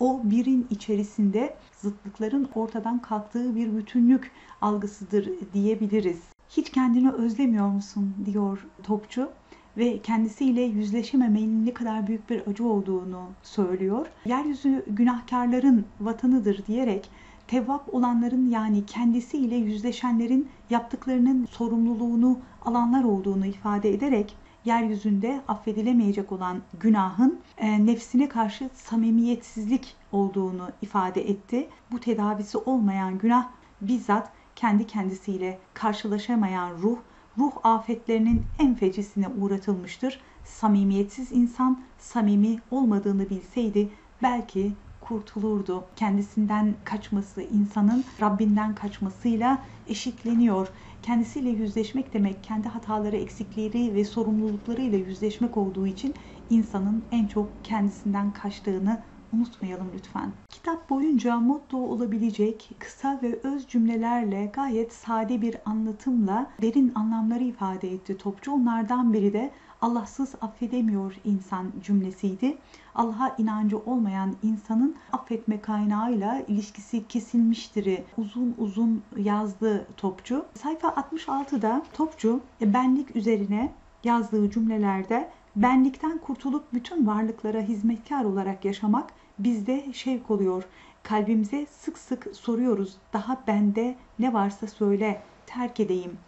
o 0.00 0.20
birin 0.24 0.66
içerisinde 0.70 1.56
zıtlıkların 1.72 2.48
ortadan 2.54 3.02
kalktığı 3.02 3.56
bir 3.56 3.76
bütünlük 3.76 4.30
algısıdır 4.60 5.30
diyebiliriz. 5.54 6.18
Hiç 6.48 6.70
kendini 6.70 7.10
özlemiyor 7.10 7.68
musun 7.68 8.14
diyor 8.26 8.66
Topçu 8.82 9.28
ve 9.76 9.98
kendisiyle 9.98 10.62
yüzleşememenin 10.62 11.66
ne 11.66 11.74
kadar 11.74 12.06
büyük 12.06 12.30
bir 12.30 12.46
acı 12.46 12.64
olduğunu 12.64 13.22
söylüyor. 13.42 14.06
Yeryüzü 14.24 14.84
günahkarların 14.86 15.84
vatanıdır 16.00 16.66
diyerek 16.66 17.10
tevvap 17.46 17.94
olanların 17.94 18.48
yani 18.48 18.86
kendisiyle 18.86 19.56
yüzleşenlerin 19.56 20.48
yaptıklarının 20.70 21.46
sorumluluğunu 21.46 22.38
alanlar 22.64 23.04
olduğunu 23.04 23.46
ifade 23.46 23.94
ederek 23.94 24.36
yeryüzünde 24.64 25.40
affedilemeyecek 25.48 26.32
olan 26.32 26.62
günahın 26.80 27.40
e, 27.58 27.86
nefsine 27.86 28.28
karşı 28.28 28.70
samimiyetsizlik 28.74 29.96
olduğunu 30.12 30.68
ifade 30.82 31.30
etti. 31.30 31.68
Bu 31.92 32.00
tedavisi 32.00 32.58
olmayan 32.58 33.18
günah 33.18 33.48
bizzat 33.80 34.32
kendi 34.56 34.86
kendisiyle 34.86 35.58
karşılaşamayan 35.74 36.70
ruh, 36.82 36.98
ruh 37.38 37.52
afetlerinin 37.62 38.42
en 38.58 38.74
fecisine 38.74 39.28
uğratılmıştır. 39.28 40.20
Samimiyetsiz 40.44 41.32
insan 41.32 41.80
samimi 41.98 42.58
olmadığını 42.70 43.30
bilseydi 43.30 43.90
belki 44.22 44.72
kurtulurdu. 45.04 45.84
Kendisinden 45.96 46.74
kaçması 46.84 47.42
insanın 47.42 48.04
Rabbinden 48.20 48.74
kaçmasıyla 48.74 49.58
eşitleniyor. 49.88 50.68
Kendisiyle 51.02 51.50
yüzleşmek 51.50 52.14
demek 52.14 52.44
kendi 52.44 52.68
hataları, 52.68 53.16
eksikleri 53.16 53.94
ve 53.94 54.04
sorumluluklarıyla 54.04 54.98
yüzleşmek 54.98 55.56
olduğu 55.56 55.86
için 55.86 56.14
insanın 56.50 57.02
en 57.12 57.26
çok 57.26 57.48
kendisinden 57.64 58.32
kaçtığını 58.32 59.02
unutmayalım 59.32 59.90
lütfen. 59.94 60.32
Kitap 60.48 60.90
boyunca 60.90 61.40
motto 61.40 61.78
olabilecek 61.78 62.70
kısa 62.78 63.18
ve 63.22 63.38
öz 63.42 63.66
cümlelerle 63.66 64.46
gayet 64.46 64.92
sade 64.92 65.42
bir 65.42 65.56
anlatımla 65.66 66.50
derin 66.62 66.92
anlamları 66.94 67.44
ifade 67.44 67.92
etti 67.92 68.18
topçu. 68.18 68.52
Onlardan 68.52 69.12
biri 69.12 69.32
de 69.32 69.50
Allahsız 69.84 70.34
affedemiyor 70.40 71.14
insan 71.24 71.72
cümlesiydi. 71.82 72.58
Allah'a 72.94 73.34
inancı 73.38 73.78
olmayan 73.78 74.36
insanın 74.42 74.96
affetme 75.12 75.60
kaynağıyla 75.60 76.42
ilişkisi 76.48 77.08
kesilmiştir. 77.08 78.02
Uzun 78.18 78.54
uzun 78.58 79.02
yazdı 79.16 79.86
Topçu. 79.96 80.44
Sayfa 80.54 80.88
66'da 80.88 81.82
Topçu 81.92 82.40
e, 82.60 82.74
benlik 82.74 83.16
üzerine 83.16 83.72
yazdığı 84.04 84.50
cümlelerde 84.50 85.30
benlikten 85.56 86.18
kurtulup 86.18 86.72
bütün 86.72 87.06
varlıklara 87.06 87.60
hizmetkar 87.60 88.24
olarak 88.24 88.64
yaşamak 88.64 89.10
bizde 89.38 89.92
şevk 89.92 90.30
oluyor. 90.30 90.64
Kalbimize 91.02 91.66
sık 91.66 91.98
sık 91.98 92.36
soruyoruz. 92.36 92.96
Daha 93.12 93.38
bende 93.46 93.94
ne 94.18 94.32
varsa 94.32 94.66
söyle, 94.66 95.22
terk 95.46 95.80
edeyim. 95.80 96.18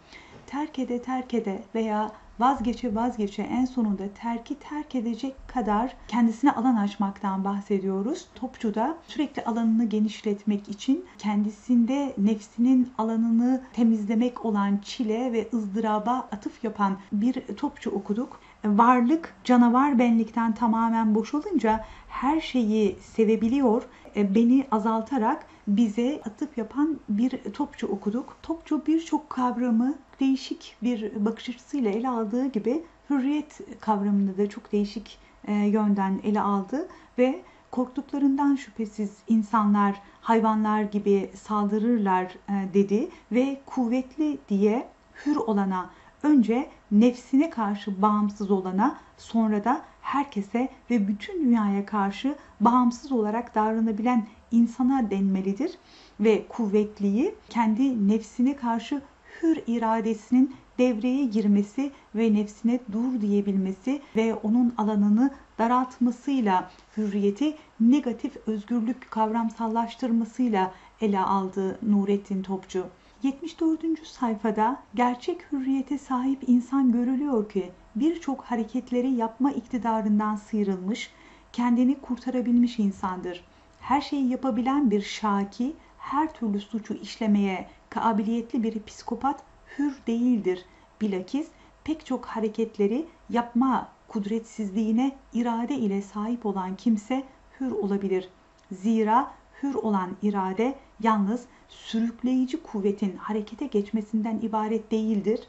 terk 0.47 0.79
ede 0.79 1.01
terk 1.01 1.33
ede 1.33 1.63
veya 1.75 2.11
vazgeçe 2.39 2.95
vazgeçe 2.95 3.41
en 3.41 3.65
sonunda 3.65 4.03
terki 4.21 4.59
terk 4.59 4.95
edecek 4.95 5.35
kadar 5.47 5.95
kendisine 6.07 6.51
alan 6.51 6.75
açmaktan 6.75 7.43
bahsediyoruz. 7.43 8.27
Topçu 8.35 8.75
da 8.75 8.97
sürekli 9.07 9.43
alanını 9.43 9.85
genişletmek 9.85 10.69
için 10.69 11.05
kendisinde 11.17 12.13
nefsinin 12.17 12.91
alanını 12.97 13.61
temizlemek 13.73 14.45
olan 14.45 14.77
çile 14.77 15.33
ve 15.33 15.47
ızdıraba 15.53 16.27
atıf 16.31 16.63
yapan 16.63 16.97
bir 17.11 17.33
topçu 17.33 17.91
okuduk. 17.91 18.39
Varlık 18.65 19.35
canavar 19.43 19.99
benlikten 19.99 20.55
tamamen 20.55 21.15
boşalınca 21.15 21.85
her 22.07 22.41
şeyi 22.41 22.95
sevebiliyor. 23.01 23.83
E, 24.15 24.35
beni 24.35 24.67
azaltarak 24.71 25.45
bize 25.67 26.21
atıf 26.25 26.57
yapan 26.57 26.99
bir 27.09 27.29
topçu 27.53 27.87
okuduk. 27.87 28.37
Topçu 28.43 28.85
birçok 28.85 29.29
kavramı 29.29 29.95
değişik 30.19 30.75
bir 30.83 31.25
bakış 31.25 31.49
açısıyla 31.49 31.91
ele 31.91 32.09
aldığı 32.09 32.47
gibi 32.47 32.83
hürriyet 33.09 33.61
kavramını 33.79 34.37
da 34.37 34.49
çok 34.49 34.71
değişik 34.71 35.19
e, 35.47 35.53
yönden 35.53 36.19
ele 36.23 36.41
aldı 36.41 36.87
ve 37.17 37.41
korktuklarından 37.71 38.55
şüphesiz 38.55 39.17
insanlar 39.27 40.01
hayvanlar 40.21 40.81
gibi 40.81 41.31
saldırırlar 41.35 42.23
e, 42.49 42.73
dedi 42.73 43.09
ve 43.31 43.61
kuvvetli 43.65 44.37
diye 44.49 44.87
hür 45.25 45.35
olana 45.35 45.89
önce 46.23 46.69
nefsine 46.91 47.49
karşı 47.49 48.01
bağımsız 48.01 48.51
olana 48.51 48.97
sonra 49.17 49.63
da 49.63 49.81
herkese 50.01 50.69
ve 50.89 51.07
bütün 51.07 51.45
dünyaya 51.45 51.85
karşı 51.85 52.35
bağımsız 52.61 53.11
olarak 53.11 53.55
davranabilen 53.55 54.27
insana 54.51 55.11
denmelidir 55.11 55.71
ve 56.19 56.47
kuvvetliyi 56.47 57.35
kendi 57.49 58.07
nefsine 58.07 58.55
karşı 58.55 59.01
hür 59.41 59.61
iradesinin 59.67 60.55
devreye 60.77 61.25
girmesi 61.25 61.91
ve 62.15 62.33
nefsine 62.33 62.79
dur 62.91 63.21
diyebilmesi 63.21 64.01
ve 64.15 64.35
onun 64.35 64.73
alanını 64.77 65.31
daraltmasıyla 65.59 66.71
hürriyeti 66.97 67.55
negatif 67.79 68.37
özgürlük 68.47 69.11
kavramsallaştırmasıyla 69.11 70.71
ele 71.01 71.19
aldı 71.19 71.79
Nurettin 71.81 72.43
Topçu. 72.43 72.85
74. 73.23 74.07
sayfada 74.07 74.79
gerçek 74.95 75.51
hürriyete 75.51 75.97
sahip 75.97 76.43
insan 76.47 76.91
görülüyor 76.91 77.49
ki 77.49 77.71
birçok 77.95 78.43
hareketleri 78.43 79.11
yapma 79.11 79.51
iktidarından 79.51 80.35
sıyrılmış, 80.35 81.11
kendini 81.53 81.95
kurtarabilmiş 81.99 82.79
insandır. 82.79 83.43
Her 83.79 84.01
şeyi 84.01 84.29
yapabilen 84.29 84.91
bir 84.91 85.01
şaki, 85.01 85.73
her 86.07 86.33
türlü 86.33 86.59
suçu 86.59 86.93
işlemeye 86.93 87.67
kabiliyetli 87.89 88.63
bir 88.63 88.83
psikopat 88.83 89.43
hür 89.77 89.97
değildir. 90.07 90.65
Bilakis 91.01 91.47
pek 91.83 92.05
çok 92.05 92.25
hareketleri 92.25 93.05
yapma 93.29 93.89
kudretsizliğine 94.07 95.15
irade 95.33 95.75
ile 95.75 96.01
sahip 96.01 96.45
olan 96.45 96.75
kimse 96.75 97.23
hür 97.59 97.71
olabilir. 97.71 98.29
Zira 98.71 99.31
hür 99.63 99.75
olan 99.75 100.09
irade 100.21 100.75
yalnız 100.99 101.45
sürükleyici 101.69 102.63
kuvvetin 102.63 103.17
harekete 103.17 103.65
geçmesinden 103.65 104.39
ibaret 104.41 104.91
değildir. 104.91 105.47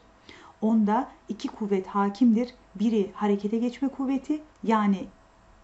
Onda 0.61 1.09
iki 1.29 1.47
kuvvet 1.47 1.87
hakimdir. 1.87 2.53
Biri 2.75 3.11
harekete 3.13 3.57
geçme 3.57 3.87
kuvveti 3.87 4.41
yani 4.63 5.07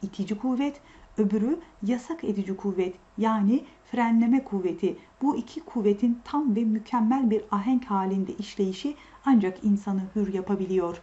itici 0.02 0.38
kuvvet, 0.38 0.82
öbürü 1.18 1.60
yasak 1.84 2.24
edici 2.24 2.58
kuvvet 2.58 2.96
yani 3.18 3.64
frenleme 3.92 4.44
kuvveti. 4.44 4.98
Bu 5.22 5.36
iki 5.36 5.60
kuvvetin 5.60 6.20
tam 6.24 6.56
ve 6.56 6.64
mükemmel 6.64 7.30
bir 7.30 7.42
ahenk 7.52 7.86
halinde 7.86 8.34
işleyişi 8.34 8.96
ancak 9.26 9.64
insanı 9.64 10.02
hür 10.16 10.34
yapabiliyor. 10.34 11.02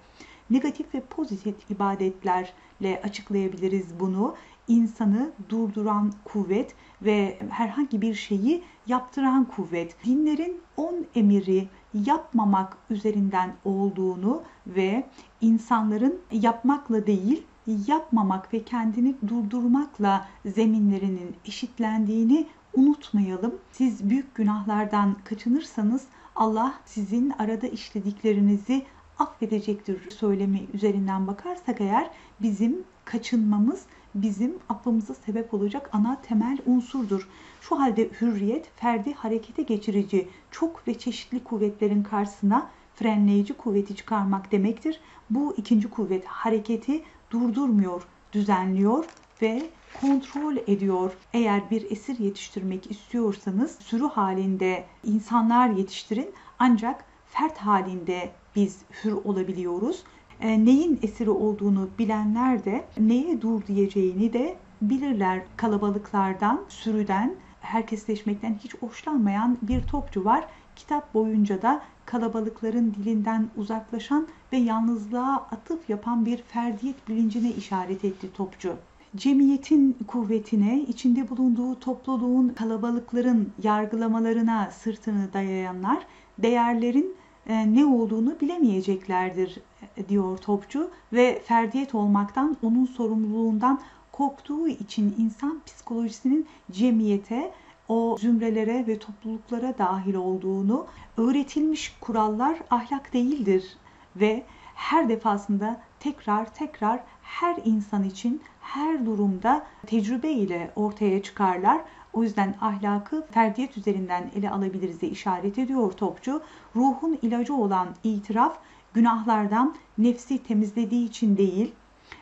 Negatif 0.50 0.94
ve 0.94 1.00
pozitif 1.00 1.70
ibadetlerle 1.70 3.00
açıklayabiliriz 3.04 4.00
bunu. 4.00 4.34
İnsanı 4.68 5.32
durduran 5.48 6.12
kuvvet 6.24 6.74
ve 7.02 7.38
herhangi 7.50 8.02
bir 8.02 8.14
şeyi 8.14 8.62
yaptıran 8.86 9.44
kuvvet. 9.44 10.04
Dinlerin 10.04 10.60
on 10.76 11.06
emiri 11.14 11.68
yapmamak 11.94 12.76
üzerinden 12.90 13.54
olduğunu 13.64 14.42
ve 14.66 15.06
insanların 15.40 16.20
yapmakla 16.32 17.06
değil 17.06 17.42
yapmamak 17.66 18.54
ve 18.54 18.64
kendini 18.64 19.14
durdurmakla 19.28 20.28
zeminlerinin 20.46 21.36
eşitlendiğini 21.44 22.46
unutmayalım. 22.74 23.54
Siz 23.72 24.10
büyük 24.10 24.34
günahlardan 24.34 25.16
kaçınırsanız 25.24 26.04
Allah 26.36 26.74
sizin 26.84 27.30
arada 27.30 27.66
işlediklerinizi 27.66 28.86
affedecektir 29.18 30.10
söylemi 30.10 30.66
üzerinden 30.74 31.26
bakarsak 31.26 31.80
eğer 31.80 32.10
bizim 32.40 32.84
kaçınmamız 33.04 33.86
bizim 34.14 34.58
affımıza 34.68 35.14
sebep 35.14 35.54
olacak 35.54 35.90
ana 35.92 36.20
temel 36.22 36.58
unsurdur. 36.66 37.28
Şu 37.60 37.80
halde 37.80 38.10
hürriyet 38.20 38.70
ferdi 38.76 39.14
harekete 39.14 39.62
geçirici 39.62 40.28
çok 40.50 40.88
ve 40.88 40.98
çeşitli 40.98 41.44
kuvvetlerin 41.44 42.02
karşısına 42.02 42.70
frenleyici 42.94 43.54
kuvveti 43.54 43.96
çıkarmak 43.96 44.52
demektir. 44.52 45.00
Bu 45.30 45.54
ikinci 45.56 45.90
kuvvet 45.90 46.24
hareketi 46.24 47.02
durdurmuyor, 47.32 48.02
düzenliyor 48.32 49.04
ve 49.42 49.62
kontrol 50.00 50.56
ediyor. 50.56 51.12
Eğer 51.32 51.70
bir 51.70 51.90
esir 51.90 52.18
yetiştirmek 52.18 52.90
istiyorsanız 52.90 53.78
sürü 53.80 54.04
halinde 54.04 54.84
insanlar 55.04 55.68
yetiştirin 55.68 56.30
ancak 56.58 57.04
fert 57.26 57.58
halinde 57.58 58.30
biz 58.56 58.78
hür 59.04 59.12
olabiliyoruz. 59.12 60.02
E, 60.40 60.64
neyin 60.64 61.00
esiri 61.02 61.30
olduğunu 61.30 61.88
bilenler 61.98 62.64
de 62.64 62.84
neye 62.98 63.42
dur 63.42 63.66
diyeceğini 63.66 64.32
de 64.32 64.56
bilirler. 64.82 65.42
Kalabalıklardan, 65.56 66.60
sürüden, 66.68 67.34
herkesleşmekten 67.62 68.58
hiç 68.64 68.74
hoşlanmayan 68.74 69.58
bir 69.62 69.82
topçu 69.82 70.24
var. 70.24 70.46
Kitap 70.76 71.14
boyunca 71.14 71.62
da 71.62 71.82
kalabalıkların 72.06 72.94
dilinden 72.94 73.48
uzaklaşan 73.56 74.28
ve 74.52 74.56
yalnızlığa 74.56 75.36
atıf 75.36 75.90
yapan 75.90 76.26
bir 76.26 76.42
ferdiyet 76.42 77.08
bilincine 77.08 77.50
işaret 77.50 78.04
etti 78.04 78.32
topçu 78.32 78.76
cemiyetin 79.16 79.96
kuvvetine, 80.06 80.80
içinde 80.80 81.30
bulunduğu 81.30 81.80
topluluğun, 81.80 82.48
kalabalıkların 82.48 83.52
yargılamalarına 83.62 84.70
sırtını 84.70 85.32
dayayanlar 85.32 86.06
değerlerin 86.38 87.16
e, 87.46 87.74
ne 87.74 87.86
olduğunu 87.86 88.40
bilemeyeceklerdir 88.40 89.58
e, 89.96 90.08
diyor 90.08 90.38
Topçu 90.38 90.90
ve 91.12 91.42
ferdiyet 91.44 91.94
olmaktan, 91.94 92.56
onun 92.62 92.84
sorumluluğundan 92.84 93.80
korktuğu 94.12 94.68
için 94.68 95.14
insan 95.18 95.62
psikolojisinin 95.66 96.46
cemiyete, 96.70 97.52
o 97.88 98.16
zümrelere 98.20 98.86
ve 98.86 98.98
topluluklara 98.98 99.78
dahil 99.78 100.14
olduğunu, 100.14 100.86
öğretilmiş 101.16 101.96
kurallar 102.00 102.58
ahlak 102.70 103.12
değildir 103.12 103.76
ve 104.16 104.42
her 104.74 105.08
defasında 105.08 105.80
tekrar 106.00 106.54
tekrar 106.54 107.00
her 107.22 107.56
insan 107.64 108.04
için 108.04 108.42
her 108.60 109.06
durumda 109.06 109.66
tecrübe 109.86 110.30
ile 110.30 110.70
ortaya 110.76 111.22
çıkarlar. 111.22 111.80
O 112.12 112.22
yüzden 112.22 112.54
ahlakı 112.60 113.26
ferdiyet 113.30 113.76
üzerinden 113.78 114.30
ele 114.36 114.50
alabiliriz 114.50 115.00
diye 115.00 115.12
işaret 115.12 115.58
ediyor 115.58 115.92
Topçu. 115.92 116.42
Ruhun 116.76 117.18
ilacı 117.22 117.54
olan 117.54 117.88
itiraf 118.04 118.58
günahlardan 118.94 119.74
nefsi 119.98 120.42
temizlediği 120.42 121.08
için 121.08 121.36
değil, 121.36 121.72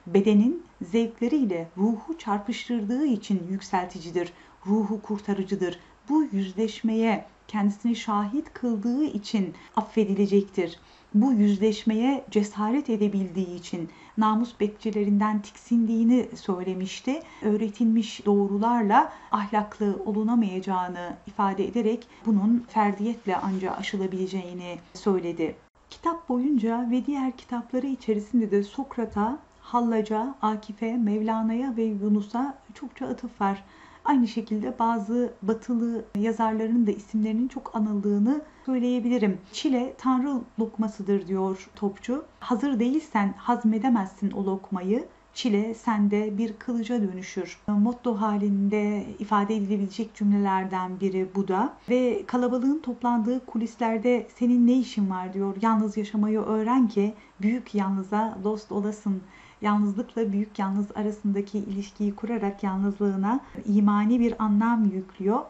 bedenin 0.07 0.70
zevkleriyle 0.83 1.69
ruhu 1.77 2.19
çarpıştırdığı 2.19 3.07
için 3.07 3.47
yükselticidir, 3.51 4.33
ruhu 4.67 5.03
kurtarıcıdır. 5.03 5.79
Bu 6.09 6.25
yüzleşmeye 6.33 7.25
kendisini 7.49 7.97
şahit 7.97 8.53
kıldığı 8.53 9.05
için 9.05 9.55
affedilecektir 9.77 10.79
bu 11.15 11.33
yüzleşmeye 11.33 12.25
cesaret 12.31 12.91
edebildiği 12.91 13.55
için 13.55 13.89
namus 14.19 14.61
bekçilerinden 14.61 15.43
tiksindiğini 15.43 16.29
söylemişti. 16.35 17.23
Öğretilmiş 17.43 18.27
doğrularla 18.27 19.13
ahlaklı 19.33 20.03
olunamayacağını 20.07 21.17
ifade 21.27 21.67
ederek 21.67 22.09
bunun 22.27 22.67
ferdiyetle 22.69 23.37
ancak 23.37 23.79
aşılabileceğini 23.79 24.79
söyledi. 24.95 25.55
Kitap 25.91 26.29
boyunca 26.29 26.89
ve 26.91 27.07
diğer 27.07 27.33
kitapları 27.33 27.87
içerisinde 27.87 28.51
de 28.51 28.63
Sokrat'a, 28.63 29.39
Hallaca, 29.71 30.35
Akif'e, 30.43 30.97
Mevlana'ya 30.97 31.77
ve 31.77 31.83
Yunus'a 31.83 32.59
çokça 32.75 33.07
atıf 33.07 33.41
var. 33.41 33.65
Aynı 34.05 34.29
şekilde 34.29 34.79
bazı 34.79 35.33
batılı 35.43 36.05
yazarların 36.19 36.87
da 36.87 36.91
isimlerinin 36.91 37.49
çok 37.49 37.77
anıldığını 37.77 38.41
söyleyebilirim. 38.67 39.39
Çile 39.53 39.95
tanrı 39.99 40.41
lokmasıdır 40.61 41.27
diyor 41.27 41.69
Topçu. 41.77 42.25
Hazır 42.41 42.81
değilsen 42.81 43.35
hazmedemezsin 43.37 44.31
o 44.31 44.47
lokmayı. 44.47 45.05
çile 45.35 45.75
sende 45.75 46.39
bir 46.39 46.53
kılıca 46.53 47.03
dönüşür. 47.03 47.59
Motto 47.67 48.21
halinde 48.21 49.07
ifade 49.19 49.57
edilebilecek 49.57 50.15
cümlelerden 50.15 51.01
biri 51.01 51.29
bu 51.35 51.49
da. 51.49 51.75
Ve 51.89 52.27
kalabalığın 52.27 52.79
toplandığı 52.79 53.47
kulislerde 53.47 54.27
senin 54.39 54.67
ne 54.67 54.73
işin 54.79 55.11
var 55.11 55.35
diyor. 55.35 55.57
Yalnız 55.63 55.97
yaşamayı 55.97 56.41
öğren 56.41 56.89
ki 56.89 57.15
büyük 57.41 57.75
yalnıza 57.75 58.39
dost 58.45 58.73
olasın. 58.73 59.23
Yalnızlıkla 59.63 60.33
büyük 60.33 60.59
yalnız 60.59 60.87
arasındaki 60.95 61.59
ilişkiyi 61.59 62.15
kurarak 62.15 62.63
yalnızlığına 62.63 63.41
imani 63.67 64.21
bir 64.21 64.43
anlam 64.43 64.85
yüklüyor 64.85 65.41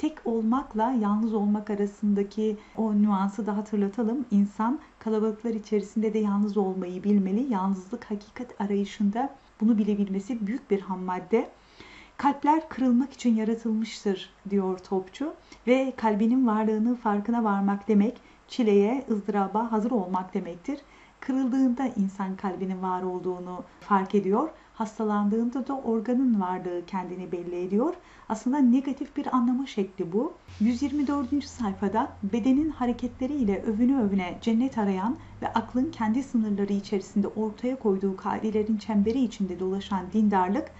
tek 0.00 0.18
olmakla 0.24 0.92
yalnız 0.92 1.34
olmak 1.34 1.70
arasındaki 1.70 2.56
o 2.76 2.94
nüansı 2.94 3.46
da 3.46 3.56
hatırlatalım. 3.56 4.24
İnsan 4.30 4.78
kalabalıklar 4.98 5.50
içerisinde 5.50 6.14
de 6.14 6.18
yalnız 6.18 6.56
olmayı 6.56 7.04
bilmeli. 7.04 7.52
Yalnızlık 7.52 8.04
hakikat 8.04 8.60
arayışında 8.60 9.30
bunu 9.60 9.78
bilebilmesi 9.78 10.46
büyük 10.46 10.70
bir 10.70 10.80
ham 10.80 11.02
madde. 11.02 11.50
Kalpler 12.16 12.68
kırılmak 12.68 13.12
için 13.12 13.36
yaratılmıştır 13.36 14.30
diyor 14.50 14.78
Topçu 14.78 15.32
ve 15.66 15.92
kalbinin 15.96 16.46
varlığının 16.46 16.94
farkına 16.94 17.44
varmak 17.44 17.88
demek 17.88 18.20
çileye, 18.48 19.04
ızdıraba 19.10 19.72
hazır 19.72 19.90
olmak 19.90 20.34
demektir. 20.34 20.78
Kırıldığında 21.20 21.86
insan 21.86 22.36
kalbinin 22.36 22.82
var 22.82 23.02
olduğunu 23.02 23.64
fark 23.80 24.14
ediyor 24.14 24.48
hastalandığında 24.80 25.66
da 25.66 25.78
organın 25.78 26.40
varlığı 26.40 26.86
kendini 26.86 27.32
belli 27.32 27.64
ediyor. 27.64 27.94
Aslında 28.28 28.58
negatif 28.58 29.16
bir 29.16 29.36
anlama 29.36 29.66
şekli 29.66 30.12
bu. 30.12 30.32
124. 30.60 31.44
sayfada 31.44 32.12
bedenin 32.22 32.70
hareketleriyle 32.70 33.62
övünü 33.62 34.00
övüne 34.00 34.38
cennet 34.40 34.78
arayan 34.78 35.16
ve 35.42 35.52
aklın 35.52 35.90
kendi 35.90 36.22
sınırları 36.22 36.72
içerisinde 36.72 37.28
ortaya 37.28 37.78
koyduğu 37.78 38.16
kaidelerin 38.16 38.76
çemberi 38.76 39.24
içinde 39.24 39.60
dolaşan 39.60 40.04
dindarlık 40.12 40.70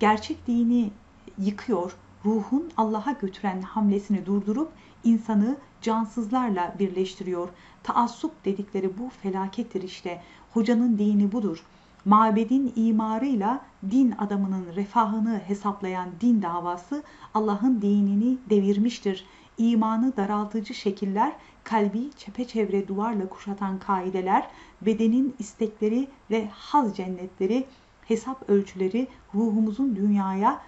gerçek 0.00 0.46
dini 0.46 0.90
yıkıyor, 1.38 1.96
ruhun 2.24 2.70
Allah'a 2.76 3.12
götüren 3.12 3.62
hamlesini 3.62 4.26
durdurup 4.26 4.72
insanı 5.04 5.56
cansızlarla 5.82 6.74
birleştiriyor. 6.78 7.48
Taassup 7.86 8.44
dedikleri 8.44 8.98
bu 8.98 9.10
felakettir 9.22 9.82
işte. 9.82 10.22
Hocanın 10.52 10.98
dini 10.98 11.32
budur 11.32 11.64
mabedin 12.06 12.72
imarıyla 12.76 13.60
din 13.90 14.14
adamının 14.18 14.66
refahını 14.76 15.40
hesaplayan 15.46 16.08
din 16.20 16.42
davası 16.42 17.02
Allah'ın 17.34 17.82
dinini 17.82 18.38
devirmiştir. 18.50 19.26
İmanı 19.58 20.16
daraltıcı 20.16 20.74
şekiller, 20.74 21.32
kalbi 21.64 22.10
çepeçevre 22.16 22.88
duvarla 22.88 23.28
kuşatan 23.28 23.78
kaideler, 23.78 24.48
bedenin 24.82 25.34
istekleri 25.38 26.08
ve 26.30 26.48
haz 26.52 26.96
cennetleri, 26.96 27.66
hesap 28.08 28.50
ölçüleri, 28.50 29.08
ruhumuzun 29.34 29.96
dünyaya 29.96 30.60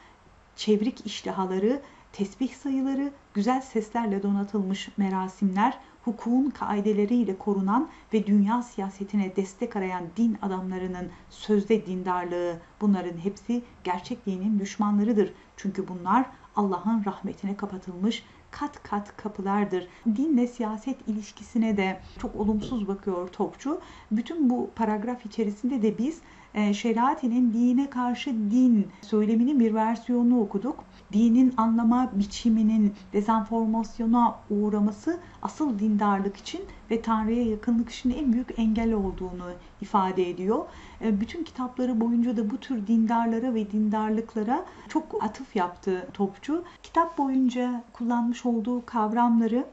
çevrik 0.57 1.07
iştihaları, 1.07 1.81
tesbih 2.13 2.55
sayıları, 2.55 3.13
güzel 3.35 3.61
seslerle 3.61 4.23
donatılmış 4.23 4.89
merasimler, 4.97 5.79
hukukun 6.09 6.51
kaideleriyle 6.51 7.39
korunan 7.39 7.89
ve 8.13 8.27
dünya 8.27 8.63
siyasetine 8.63 9.37
destek 9.37 9.77
arayan 9.77 10.05
din 10.17 10.39
adamlarının 10.43 11.09
sözde 11.31 11.87
dindarlığı 11.87 12.57
bunların 12.81 13.19
hepsi 13.19 13.63
gerçek 13.85 14.27
dinin 14.27 14.59
düşmanlarıdır. 14.59 15.33
Çünkü 15.57 15.89
bunlar 15.89 16.27
Allah'ın 16.57 17.05
rahmetine 17.05 17.57
kapatılmış 17.57 18.25
kat 18.51 18.83
kat 18.83 19.17
kapılardır. 19.17 19.89
Dinle 20.07 20.47
siyaset 20.47 21.09
ilişkisine 21.09 21.77
de 21.77 22.01
çok 22.19 22.37
olumsuz 22.37 22.89
bakıyor 22.89 23.29
Topçu. 23.29 23.81
Bütün 24.11 24.51
bu 24.51 24.71
paragraf 24.77 25.27
içerisinde 25.27 25.83
de 25.83 25.99
biz 25.99 26.21
Şerati'nin 26.73 27.53
dine 27.53 27.91
karşı 27.91 28.31
din 28.31 28.87
söyleminin 29.03 29.61
bir 29.61 29.75
versiyonunu 29.75 30.41
okuduk. 30.41 30.85
Dinin 31.13 31.55
anlama 31.57 32.11
biçiminin 32.13 32.95
dezenformasyona 33.13 34.37
uğraması 34.51 35.19
asıl 35.43 35.79
dindarlık 35.79 36.37
için 36.37 36.61
ve 36.91 37.03
Tanrı'ya 37.03 37.45
yakınlık 37.45 37.91
için 37.91 38.11
en 38.11 38.33
büyük 38.33 38.59
engel 38.59 38.93
olduğunu 38.93 39.51
ifade 39.81 40.31
ediyor. 40.31 40.65
E, 41.01 41.21
bütün 41.21 41.45
kitapları 41.45 42.01
boyunca 42.01 42.37
da 42.37 42.51
bu 42.51 42.57
tür 42.57 42.87
dindarlara 42.87 43.55
ve 43.55 43.71
dindarlıklara 43.71 44.65
çok 44.89 45.25
atıf 45.25 45.57
yaptı 45.57 46.09
Topçu. 46.15 46.65
Kitap 46.83 47.19
boyunca 47.19 47.83
kullanmış 47.93 48.47
olduğu 48.47 48.87
kavramları 48.87 49.67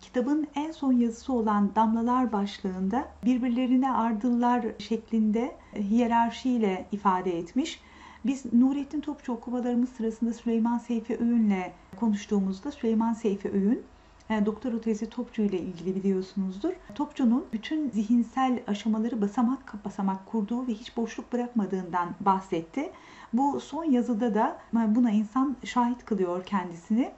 kitabın 0.00 0.46
en 0.54 0.70
son 0.70 0.92
yazısı 0.92 1.32
olan 1.32 1.74
Damlalar 1.74 2.32
başlığında 2.32 3.08
birbirlerine 3.24 3.92
ardıllar 3.92 4.66
şeklinde 4.78 5.56
e, 5.74 5.82
hiyerarşiyle 5.82 6.86
ifade 6.92 7.38
etmiş. 7.38 7.80
Biz 8.24 8.52
Nurettin 8.52 9.00
Topçu 9.00 9.32
okumalarımız 9.32 9.88
sırasında 9.88 10.32
Süleyman 10.32 10.78
Seyfi 10.78 11.16
Öğün'le 11.18 11.72
konuştuğumuzda 11.96 12.72
Süleyman 12.72 13.12
Seyfi 13.12 13.50
Öğün 13.50 13.82
e, 14.30 14.46
doktora 14.46 14.80
tezi 14.80 15.10
Topçu 15.10 15.42
ile 15.42 15.58
ilgili 15.58 15.96
biliyorsunuzdur. 15.96 16.72
Topçu'nun 16.94 17.46
bütün 17.52 17.90
zihinsel 17.90 18.62
aşamaları 18.66 19.20
basamak 19.20 19.84
basamak 19.84 20.26
kurduğu 20.26 20.66
ve 20.66 20.72
hiç 20.72 20.96
boşluk 20.96 21.32
bırakmadığından 21.32 22.08
bahsetti. 22.20 22.90
Bu 23.32 23.60
son 23.60 23.84
yazıda 23.84 24.34
da 24.34 24.58
e, 24.74 24.94
buna 24.94 25.10
insan 25.10 25.56
şahit 25.64 26.04
kılıyor 26.04 26.44
kendisini. 26.44 27.10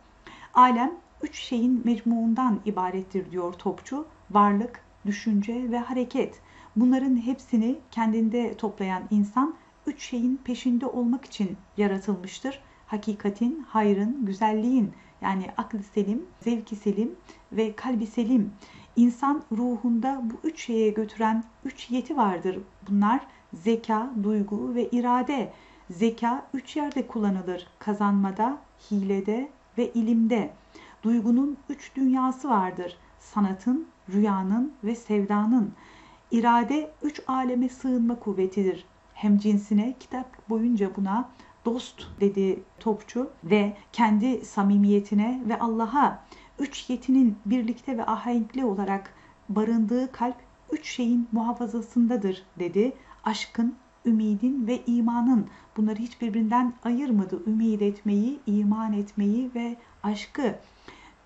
Alem 0.54 0.92
üç 1.22 1.38
şeyin 1.38 1.82
mecmuundan 1.84 2.60
ibarettir 2.64 3.30
diyor 3.30 3.52
Topçu. 3.52 4.06
Varlık, 4.30 4.80
düşünce 5.06 5.70
ve 5.70 5.78
hareket. 5.78 6.40
Bunların 6.76 7.16
hepsini 7.16 7.78
kendinde 7.90 8.54
toplayan 8.54 9.02
insan 9.10 9.54
üç 9.86 10.02
şeyin 10.02 10.40
peşinde 10.44 10.86
olmak 10.86 11.24
için 11.24 11.56
yaratılmıştır. 11.76 12.60
Hakikatin, 12.86 13.64
hayrın, 13.68 14.26
güzelliğin 14.26 14.92
yani 15.20 15.46
aklı 15.56 15.82
selim, 15.82 16.26
zevki 16.40 16.76
selim 16.76 17.14
ve 17.52 17.76
kalbi 17.76 18.06
selim. 18.06 18.52
İnsan 18.96 19.42
ruhunda 19.52 20.22
bu 20.24 20.48
üç 20.48 20.64
şeye 20.64 20.90
götüren 20.90 21.44
üç 21.64 21.90
yeti 21.90 22.16
vardır. 22.16 22.58
Bunlar 22.88 23.20
zeka, 23.54 24.10
duygu 24.22 24.74
ve 24.74 24.88
irade. 24.88 25.52
Zeka 25.90 26.46
üç 26.54 26.76
yerde 26.76 27.06
kullanılır. 27.06 27.66
Kazanmada, 27.78 28.58
hilede 28.90 29.50
ve 29.78 29.92
ilimde. 29.92 30.50
Duygunun 31.02 31.56
üç 31.68 31.96
dünyası 31.96 32.48
vardır. 32.48 32.96
Sanatın, 33.18 33.86
rüyanın 34.12 34.72
ve 34.84 34.94
sevdanın. 34.94 35.72
İrade 36.30 36.90
üç 37.02 37.22
aleme 37.26 37.68
sığınma 37.68 38.18
kuvvetidir. 38.18 38.84
Hem 39.14 39.38
cinsine 39.38 39.94
kitap 40.00 40.48
boyunca 40.48 40.96
buna 40.96 41.28
dost 41.64 42.06
dedi 42.20 42.62
Topçu 42.80 43.30
ve 43.44 43.76
kendi 43.92 44.44
samimiyetine 44.44 45.42
ve 45.48 45.58
Allah'a 45.58 46.22
üç 46.58 46.90
yetinin 46.90 47.36
birlikte 47.46 47.98
ve 47.98 48.06
ahenkli 48.06 48.64
olarak 48.64 49.14
barındığı 49.48 50.12
kalp 50.12 50.36
üç 50.72 50.88
şeyin 50.88 51.28
muhafazasındadır 51.32 52.42
dedi. 52.58 52.92
Aşkın, 53.24 53.74
ümidin 54.06 54.66
ve 54.66 54.82
imanın 54.86 55.46
bunları 55.76 55.98
hiçbirbirinden 55.98 56.72
ayırmadı. 56.84 57.42
Ümid 57.46 57.80
etmeyi, 57.80 58.40
iman 58.46 58.92
etmeyi 58.92 59.50
ve 59.54 59.76
aşkı. 60.02 60.54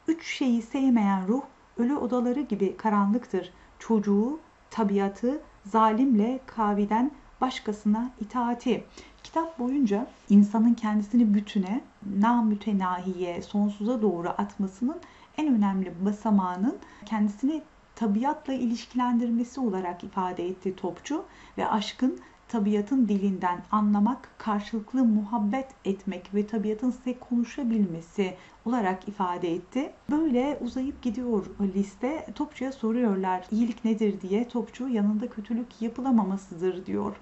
Üç 0.09 0.27
şeyi 0.27 0.63
sevmeyen 0.63 1.29
ruh 1.29 1.43
ölü 1.79 1.97
odaları 1.97 2.41
gibi 2.41 2.77
karanlıktır. 2.77 3.53
Çocuğu, 3.79 4.39
tabiatı, 4.71 5.41
zalimle 5.65 6.41
kaviden 6.47 7.11
başkasına 7.41 8.11
itaati. 8.21 8.85
Kitap 9.23 9.59
boyunca 9.59 10.07
insanın 10.29 10.75
kendisini 10.75 11.35
bütüne, 11.35 11.81
namütenahiye, 12.21 13.43
sonsuza 13.43 14.03
doğru 14.03 14.29
atmasının 14.29 14.97
en 15.39 15.55
önemli 15.55 15.93
basamağının 16.05 16.77
kendisini 17.07 17.63
tabiatla 17.97 18.53
ilişkilendirmesi 18.53 19.61
olarak 19.61 20.05
ifade 20.05 20.47
etti 20.47 20.77
Topçu 20.77 21.25
ve 21.59 21.69
aşkın 21.69 22.19
tabiatın 22.49 23.09
dilinden 23.09 23.63
anlamak, 23.71 24.29
karşılıklı 24.39 25.05
muhabbet 25.05 25.69
etmek 25.85 26.35
ve 26.35 26.47
tabiatın 26.47 26.91
size 26.91 27.19
konuşabilmesi 27.19 28.37
olarak 28.67 29.09
ifade 29.09 29.55
etti. 29.55 29.93
Böyle 30.11 30.59
uzayıp 30.61 31.03
gidiyor 31.03 31.47
liste. 31.75 32.27
Topçu'ya 32.35 32.73
soruyorlar 32.73 33.45
iyilik 33.51 33.85
nedir 33.85 34.21
diye. 34.21 34.49
Topçu 34.49 34.89
yanında 34.89 35.31
kötülük 35.31 35.83
yapılamamasıdır 35.83 36.87
diyor. 36.87 37.17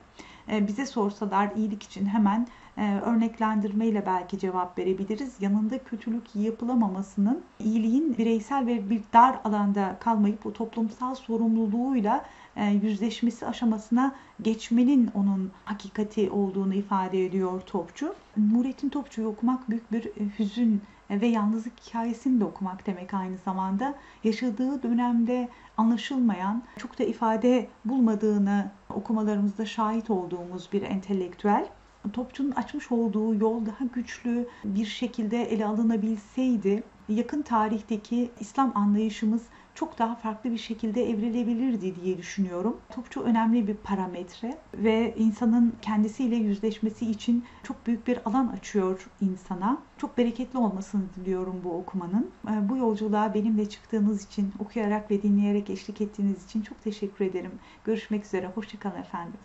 E, 0.49 0.67
bize 0.67 0.87
sorsalar 0.87 1.51
iyilik 1.57 1.83
için 1.83 2.07
hemen 2.07 2.47
e, 2.79 2.99
örneklendirmeyle 2.99 4.07
belki 4.07 4.39
cevap 4.39 4.79
verebiliriz. 4.79 5.35
Yanında 5.41 5.79
kötülük 5.79 6.37
yapılamamasının 6.37 7.43
iyiliğin 7.59 8.19
bireysel 8.19 8.67
ve 8.67 8.91
bir 8.91 9.01
dar 9.13 9.41
alanda 9.45 9.97
kalmayıp 10.01 10.47
o 10.47 10.53
toplumsal 10.53 11.15
sorumluluğuyla 11.15 12.25
e, 12.57 12.65
yüzleşmesi 12.67 13.47
aşamasına 13.47 14.15
geçmenin 14.43 15.11
onun 15.15 15.51
hakikati 15.65 16.31
olduğunu 16.31 16.75
ifade 16.75 17.27
ediyor 17.27 17.61
Topçu. 17.61 18.15
Nurettin 18.37 18.89
Topçu'yu 18.89 19.29
okumak 19.29 19.71
büyük 19.71 19.93
bir 19.93 20.05
hüzün 20.39 20.83
ve 21.21 21.27
yalnızlık 21.27 21.81
hikayesini 21.81 22.41
de 22.41 22.45
okumak 22.45 22.87
demek 22.87 23.15
aynı 23.15 23.37
zamanda. 23.37 23.95
Yaşadığı 24.25 24.83
dönemde 24.83 25.49
anlaşılmayan, 25.77 26.63
çok 26.79 26.99
da 26.99 27.05
ifade 27.05 27.69
bulmadığını 27.85 28.71
okumalarımızda 28.91 29.67
şahit 29.67 30.11
olduğumuz 30.11 30.73
bir 30.73 30.83
entelektüel. 30.83 31.67
Topçu'nun 32.13 32.51
açmış 32.51 32.93
olduğu 32.93 33.35
yol 33.35 33.67
daha 33.67 33.85
güçlü 33.85 34.49
bir 34.65 34.87
şekilde 34.87 35.43
ele 35.43 35.67
alınabilseydi 35.67 36.83
yakın 37.09 37.43
tarihteki 37.43 38.31
İslam 38.41 38.73
anlayışımız 38.75 39.43
çok 39.75 39.99
daha 39.99 40.15
farklı 40.15 40.51
bir 40.53 40.59
şekilde 40.59 41.11
evrilebilirdi 41.11 41.97
diye 42.03 42.19
düşünüyorum. 42.19 42.77
Topçu 42.91 43.21
önemli 43.21 43.67
bir 43.67 43.75
parametre 43.75 44.59
ve 44.75 45.15
insanın 45.19 45.75
kendisiyle 45.83 46.37
yüzleşmesi 46.37 47.11
için 47.11 47.45
çok 47.63 47.87
büyük 47.87 48.07
bir 48.07 48.19
alan 48.25 48.47
açıyor 48.47 49.09
insana. 49.21 49.79
Çok 49.99 50.19
bereketli 50.19 50.59
olmasını 50.59 51.03
diliyorum 51.17 51.61
bu 51.65 51.79
okumanın. 51.79 52.31
Ee, 52.49 52.69
bu 52.69 52.77
yolculuğa 52.77 53.35
benimle 53.35 53.69
çıktığınız 53.69 54.25
için, 54.25 54.53
okuyarak 54.59 55.11
ve 55.11 55.23
dinleyerek 55.23 55.71
eşlik 55.71 56.01
ettiğiniz 56.01 56.45
için 56.45 56.63
çok 56.63 56.83
teşekkür 56.85 57.25
ederim. 57.25 57.53
Görüşmek 57.85 58.25
üzere, 58.25 58.51
hoşçakalın 58.55 59.01
efendim. 59.01 59.41